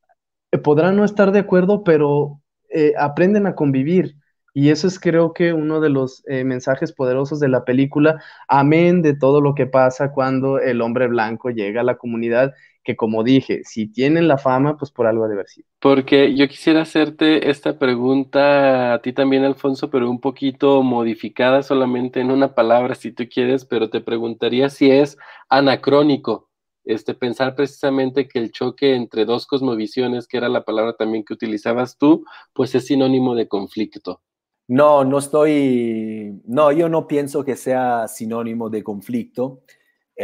[0.52, 2.40] eh, podrán no estar de acuerdo, pero
[2.70, 4.16] eh, aprenden a convivir.
[4.54, 9.00] Y eso es creo que uno de los eh, mensajes poderosos de la película, amén
[9.00, 12.52] de todo lo que pasa cuando el hombre blanco llega a la comunidad,
[12.84, 15.66] que como dije, si tienen la fama, pues por algo ha de haber sido.
[15.78, 22.20] Porque yo quisiera hacerte esta pregunta a ti también, Alfonso, pero un poquito modificada solamente
[22.20, 25.16] en una palabra, si tú quieres, pero te preguntaría si es
[25.48, 26.48] anacrónico
[26.84, 31.34] este, pensar precisamente que el choque entre dos cosmovisiones, que era la palabra también que
[31.34, 34.20] utilizabas tú, pues es sinónimo de conflicto.
[34.68, 39.62] No, no estoy, no, yo no pienso que sea sinónimo de conflicto.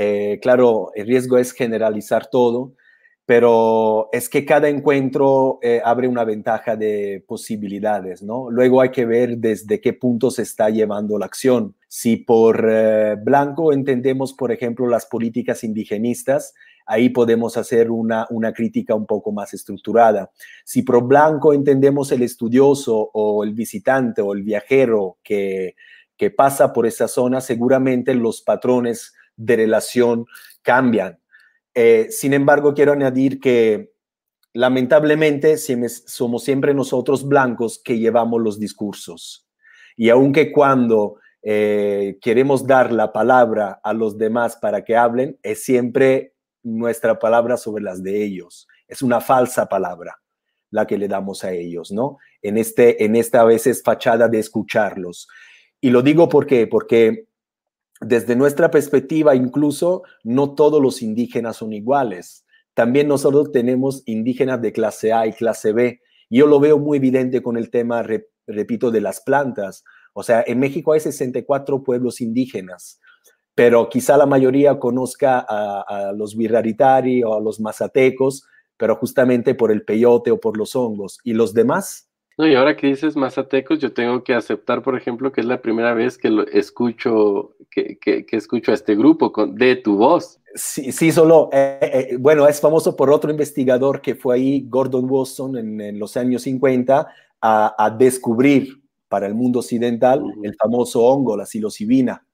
[0.01, 2.75] Eh, claro, el riesgo es generalizar todo,
[3.27, 8.49] pero es que cada encuentro eh, abre una ventaja de posibilidades, ¿no?
[8.49, 11.75] Luego hay que ver desde qué punto se está llevando la acción.
[11.89, 16.55] Si por eh, blanco entendemos, por ejemplo, las políticas indigenistas,
[16.87, 20.31] ahí podemos hacer una, una crítica un poco más estructurada.
[20.65, 25.75] Si por blanco entendemos el estudioso o el visitante o el viajero que,
[26.17, 30.27] que pasa por esa zona, seguramente los patrones de relación
[30.61, 31.19] cambian
[31.81, 33.93] eh, sin embargo, quiero añadir que
[34.53, 39.47] lamentablemente somos siempre nosotros blancos que llevamos los discursos.
[39.97, 45.63] Y aunque cuando eh, queremos dar la palabra a los demás para que hablen, es
[45.63, 46.35] siempre
[46.65, 48.67] nuestra palabra sobre las de ellos.
[48.89, 50.19] Es una falsa palabra
[50.71, 52.19] la que le damos a ellos, ¿no?
[52.43, 55.29] En, este, en esta a veces fachada de escucharlos.
[55.81, 57.28] Y lo digo porque, porque
[58.01, 62.45] desde nuestra perspectiva, incluso no todos los indígenas son iguales.
[62.75, 66.01] También nosotros tenemos indígenas de clase A y clase B.
[66.31, 68.05] Yo lo veo muy evidente con el tema,
[68.47, 69.85] repito, de las plantas.
[70.13, 73.01] O sea, en México hay 64 pueblos indígenas,
[73.55, 78.45] pero quizá la mayoría conozca a, los Wirraritari o a los mazatecos,
[78.77, 81.19] pero justamente por el peyote o por los hongos.
[81.25, 82.08] ¿Y los demás?
[82.39, 85.61] No, y ahora que dices mazatecos, yo tengo que aceptar, por ejemplo, que es la
[85.61, 90.39] primera vez que lo escucho, que, que, escucho a este grupo con, de tu voz.
[90.55, 95.11] Sí, sí solo, eh, eh, bueno, es famoso por otro investigador que fue ahí, Gordon
[95.11, 97.09] Watson, en, los años 50,
[97.43, 102.25] a, descubrir para el mundo occidental el famoso hongo, la psilocibina,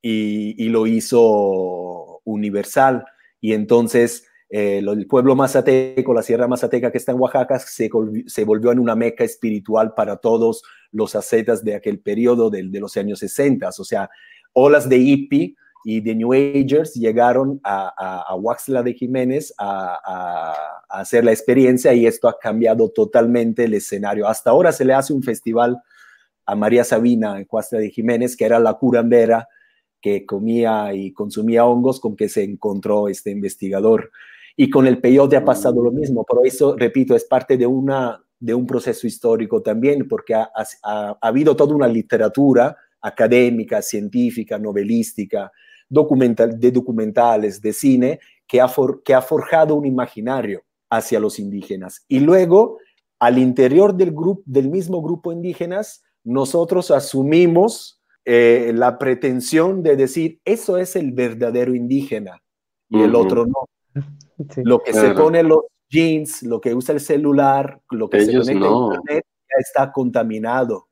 [0.00, 3.04] y, y lo hizo universal.
[3.40, 7.88] Y entonces eh, el pueblo mazateco, la Sierra Mazateca que está en Oaxaca, se,
[8.44, 13.20] volvió en una meca espiritual para todos los ascetas de aquel periodo de, los años
[13.20, 13.68] 60.
[13.68, 14.10] O sea,
[14.52, 20.56] olas de hippie y de New Agers llegaron a, a, Huaxla de Jiménez a,
[20.88, 24.26] hacer la experiencia y esto ha cambiado totalmente el escenario.
[24.26, 25.80] Hasta ahora se le hace un festival
[26.44, 29.48] a María Sabina en Huaxla de Jiménez, que era la curandera
[30.00, 34.10] que comía y consumía hongos con que se encontró este investigador.
[34.62, 36.22] Y con el peyote ha pasado lo mismo.
[36.22, 40.50] Por eso, repito, es parte de, una, de un proceso histórico también, porque ha,
[41.22, 45.50] habido toda una literatura académica, científica, novelística,
[45.88, 48.70] documental, de documentales, de cine, que ha,
[49.02, 52.04] que ha forjado un imaginario hacia los indígenas.
[52.06, 52.80] Y luego,
[53.18, 60.38] al interior del, grupo, del mismo grupo indígenas, nosotros asumimos eh, la pretensión de decir,
[60.44, 62.42] eso es el verdadero indígena
[62.90, 63.70] y el otro no.
[64.64, 68.66] Lo que se pone los jeans, lo que usa el celular, lo que se conecta
[68.66, 70.86] a internet, ya está contaminado.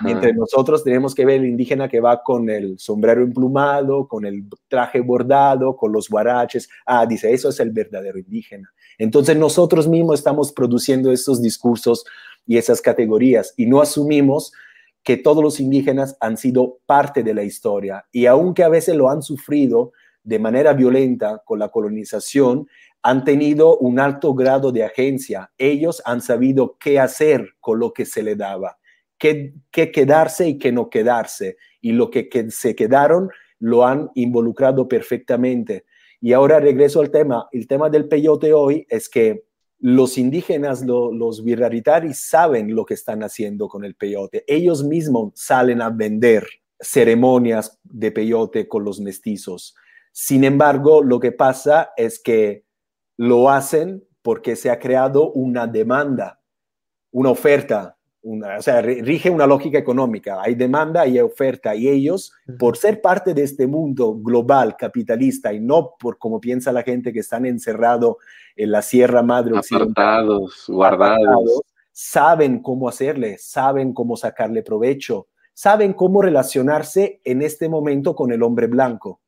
[0.00, 4.44] Mientras nosotros tenemos que ver el indígena que va con el sombrero emplumado, con el
[4.68, 6.68] traje bordado, con los guaraches.
[6.86, 8.72] Ah, dice, eso es el verdadero indígena.
[8.98, 12.04] Entonces nosotros mismos estamos produciendo esos discursos
[12.46, 14.52] y esas categorías y no asumimos
[15.02, 19.10] que todos los indígenas han sido parte de la historia y aunque a veces lo
[19.10, 19.92] han sufrido,
[20.24, 22.66] de manera violenta con la colonización
[23.02, 25.50] han tenido un alto grado de agencia.
[25.58, 28.78] Ellos han sabido qué hacer con lo que se le daba,
[29.18, 31.56] qué, quedarse y qué no quedarse.
[31.80, 35.84] Y lo que, se quedaron lo han involucrado perfectamente.
[36.20, 37.48] Y ahora regreso al tema.
[37.50, 39.44] El tema del peyote hoy es que
[39.80, 44.44] los indígenas, los viraritaris, saben lo que están haciendo con el peyote.
[44.46, 46.46] Ellos mismos salen a vender
[46.78, 49.74] ceremonias de peyote con los mestizos.
[50.12, 52.64] Sin embargo, lo que pasa es que
[53.16, 56.40] lo hacen porque se ha creado una demanda,
[57.10, 60.40] una oferta una, o sea, rige una lógica económica.
[60.40, 61.74] Hay demanda y hay oferta.
[61.74, 66.72] Y ellos, por ser parte de este mundo global, capitalista, y no por como piensa
[66.72, 68.16] la gente que están encerrados
[68.54, 71.62] en la Sierra Madre Apartados, guardados.
[71.90, 78.42] saben cómo hacerle, saben cómo sacarle provecho, saben cómo relacionarse en este momento con el
[78.44, 79.20] hombre blanco.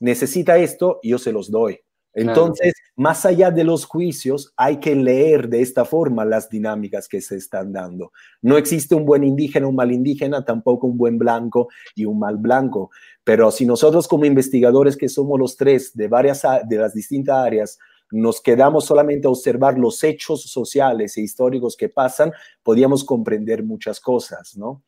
[0.00, 1.80] Necesita esto, yo se los doy.
[2.14, 7.22] Entonces, más allá de los juicios, hay que leer de esta forma las dinámicas que
[7.22, 8.12] se están dando.
[8.42, 12.36] No existe un buen indígena, un mal indígena, tampoco un buen blanco y un mal
[12.36, 12.90] blanco.
[13.24, 17.78] Pero si nosotros como investigadores que somos los tres de varias de las distintas áreas
[18.12, 22.30] nos quedamos solamente a observar los hechos sociales e históricos que pasan,
[22.62, 24.82] podríamos comprender muchas cosas, ¿no?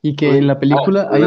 [0.00, 1.22] Y que en la película hay,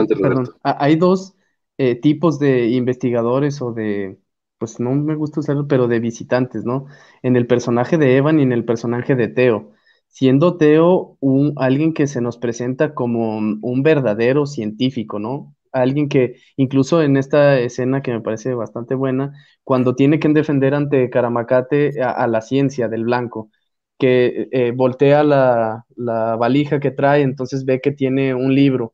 [0.64, 1.36] hay dos
[1.78, 4.20] eh, tipos de investigadores o de
[4.58, 6.86] pues no me gusta usarlo, pero de visitantes, ¿no?
[7.22, 9.74] En el personaje de Evan y en el personaje de Teo.
[10.08, 15.54] Siendo Teo un, alguien que se nos presenta como un verdadero científico, ¿no?
[15.74, 20.76] Alguien que incluso en esta escena que me parece bastante buena, cuando tiene que defender
[20.76, 23.50] ante Caramacate a, la ciencia del blanco,
[23.98, 28.94] que eh, voltea la, la valija que trae, entonces ve que tiene un libro.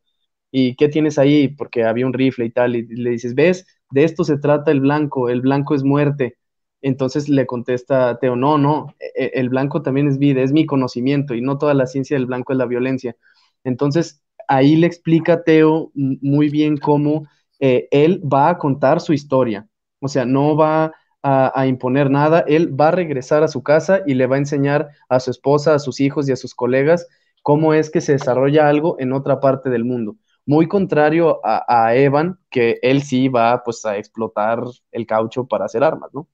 [0.51, 1.49] ¿Y qué tienes ahí?
[1.49, 3.65] Porque había un rifle y tal, y le dices, ¿ves?
[3.91, 6.37] de esto se trata el blanco, el blanco es muerte.
[6.81, 11.33] Entonces le contesta Teo, no, no, e, el blanco también es vida, es mi conocimiento
[11.35, 13.15] y no toda la ciencia del blanco es la violencia.
[13.63, 17.27] Entonces ahí le explica Teo muy bien cómo
[17.59, 19.67] eh, él va a contar su historia,
[19.99, 24.01] o sea, no va a, a, imponer nada, él va a regresar a su casa
[24.07, 27.07] y le va a enseñar a su esposa, a sus hijos y a sus colegas
[27.43, 30.15] cómo es que se desarrolla algo en otra parte del mundo
[30.49, 35.83] muy contrario a, Evan, que él sí va pues a explotar el caucho para hacer
[35.83, 36.27] armas, ¿no?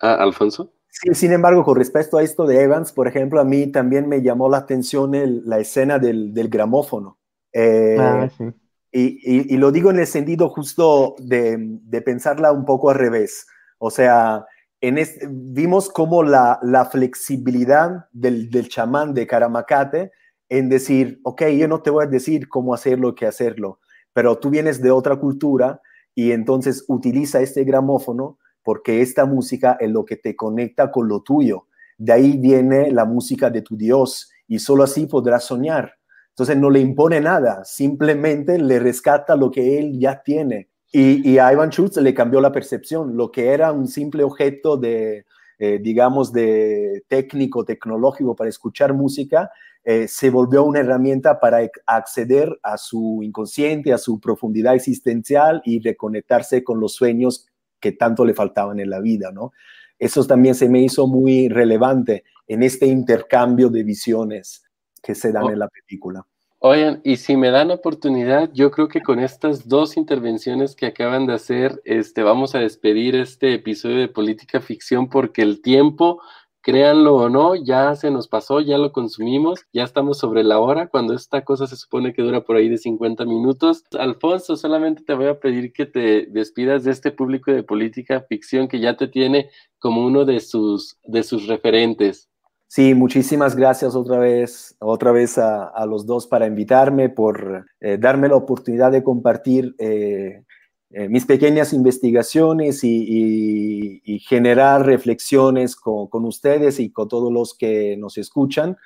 [0.00, 0.72] Ah, Alfonso.
[0.88, 4.22] Sí, sin embargo, con respecto a esto de Evans, por ejemplo, a mí también me
[4.22, 5.12] llamó la atención
[5.44, 7.18] la escena del, gramófono.
[7.52, 8.44] Eh, ah, sí.
[8.90, 13.46] y, lo digo en el sentido justo de, pensarla un poco al revés.
[13.76, 14.46] O sea,
[14.80, 14.98] en
[15.28, 20.12] vimos cómo la, flexibilidad del, del chamán de Caramacate
[20.48, 23.80] en decir, ok, yo no te voy a decir cómo hacerlo, qué hacerlo,
[24.12, 25.80] pero tú vienes de otra cultura
[26.14, 31.22] y entonces utiliza este gramófono porque esta música es lo que te conecta con lo
[31.22, 31.66] tuyo.
[31.96, 35.94] De ahí viene la música de tu Dios y solo así podrás soñar.
[36.30, 40.68] Entonces no le impone nada, simplemente le rescata lo que él ya tiene.
[40.90, 43.16] Y, a Ivan Schultz le cambió la percepción.
[43.16, 45.26] Lo que era un simple objeto de,
[45.58, 49.50] eh, digamos, de técnico, tecnológico para escuchar música,
[49.84, 55.80] eh, se volvió una herramienta para acceder a su inconsciente, a su profundidad existencial y
[55.80, 57.46] reconectarse con los sueños
[57.80, 59.52] que tanto le faltaban en la vida, ¿no?
[59.98, 64.64] Eso también se me hizo muy relevante en este intercambio de visiones
[65.02, 65.50] que se dan oh.
[65.50, 66.24] en la película.
[66.60, 71.26] Oigan, y si me dan oportunidad, yo creo que con estas dos intervenciones que acaban
[71.26, 76.20] de hacer, este, vamos a despedir este episodio de Política Ficción porque el tiempo
[76.68, 80.88] créanlo o no, ya se nos pasó, ya lo consumimos, ya estamos sobre la hora,
[80.88, 83.84] cuando esta cosa se supone que dura por ahí de 50 minutos.
[83.98, 88.68] Alfonso, solamente te voy a pedir que te despidas de este público de política ficción
[88.68, 89.48] que ya te tiene
[89.78, 92.28] como uno de sus, de sus referentes.
[92.66, 98.28] Sí, muchísimas gracias otra vez, otra vez a, los dos para invitarme, por eh, darme
[98.28, 100.42] la oportunidad de compartir eh,
[100.90, 108.18] eh, mis pequeñas investigaciones y, generar reflexiones con, ustedes y con todos los que nos
[108.18, 108.76] escuchan.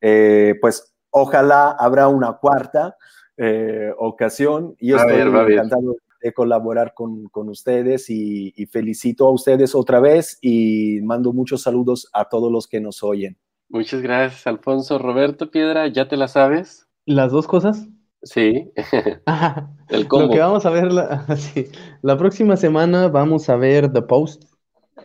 [0.00, 2.96] Eh, pues ojalá habrá una cuarta
[3.36, 10.38] eh, ocasión y estoy encantado de colaborar con, ustedes y, felicito a ustedes otra vez
[10.40, 13.36] y mando muchos saludos a todos los que nos oyen.
[13.68, 14.98] Muchas gracias, Alfonso.
[14.98, 16.88] Roberto Piedra, ¿ya te la sabes?
[17.06, 17.88] ¿Las dos cosas?
[18.22, 18.70] Sí,
[19.88, 21.24] el Lo que vamos a ver la,
[22.02, 24.44] la próxima semana vamos a ver The Post,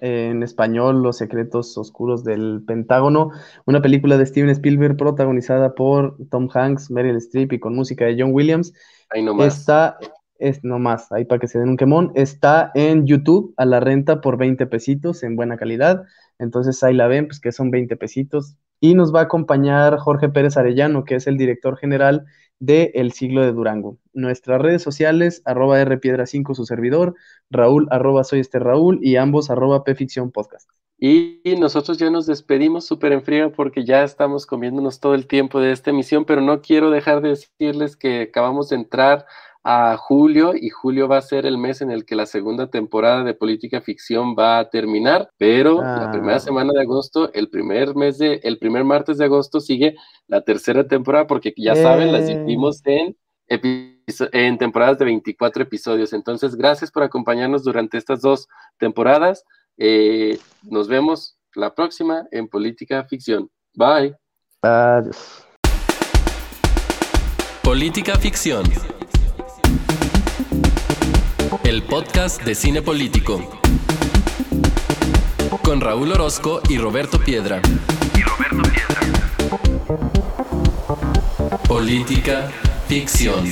[0.01, 3.31] en español Los secretos oscuros del Pentágono,
[3.65, 8.17] una película de Steven Spielberg protagonizada por Tom Hanks, Meryl Streep y con música de
[8.19, 8.73] John Williams.
[9.09, 9.59] Ahí nomás.
[9.59, 9.97] Está,
[10.37, 14.19] es nomás, ahí para que se den un quemón, está en YouTube a la renta
[14.19, 16.03] por 20 pesitos en buena calidad,
[16.37, 18.57] entonces ahí la ven, pues que son 20 pesitos.
[18.81, 22.25] Y nos va a acompañar Jorge Pérez Arellano, que es el director general
[22.65, 23.97] de El Siglo de Durango.
[24.13, 27.15] Nuestras redes sociales, arroba rpiedra5 su servidor,
[27.49, 30.69] Raúl arroba soy este Raúl y ambos arroba pficción podcast.
[30.97, 35.59] Y nosotros ya nos despedimos súper en frío porque ya estamos comiéndonos todo el tiempo
[35.59, 39.25] de esta emisión, pero no quiero dejar de decirles que acabamos de entrar
[39.67, 43.23] a julio y julio va a ser el mes en el que la segunda temporada
[43.23, 46.39] de Política Ficción va a terminar, pero la primera ah.
[46.39, 49.95] semana de agosto, el primer mes de, el primer martes de agosto sigue
[50.27, 56.13] la tercera temporada porque ya saben, las dividimos en en temporadas de 24 episodios.
[56.13, 58.47] Entonces, gracias por acompañarnos durante estas dos
[58.77, 59.43] temporadas.
[59.77, 63.49] Eh, nos vemos la próxima en Política Ficción.
[63.73, 64.15] Bye.
[64.61, 65.43] Adiós.
[67.63, 68.63] Política Ficción.
[71.63, 73.39] El podcast de cine político.
[75.63, 77.61] Con Raúl Orozco y Roberto Piedra.
[78.15, 79.01] Y Roberto Piedra.
[81.67, 82.49] Política
[82.87, 83.43] Ficción.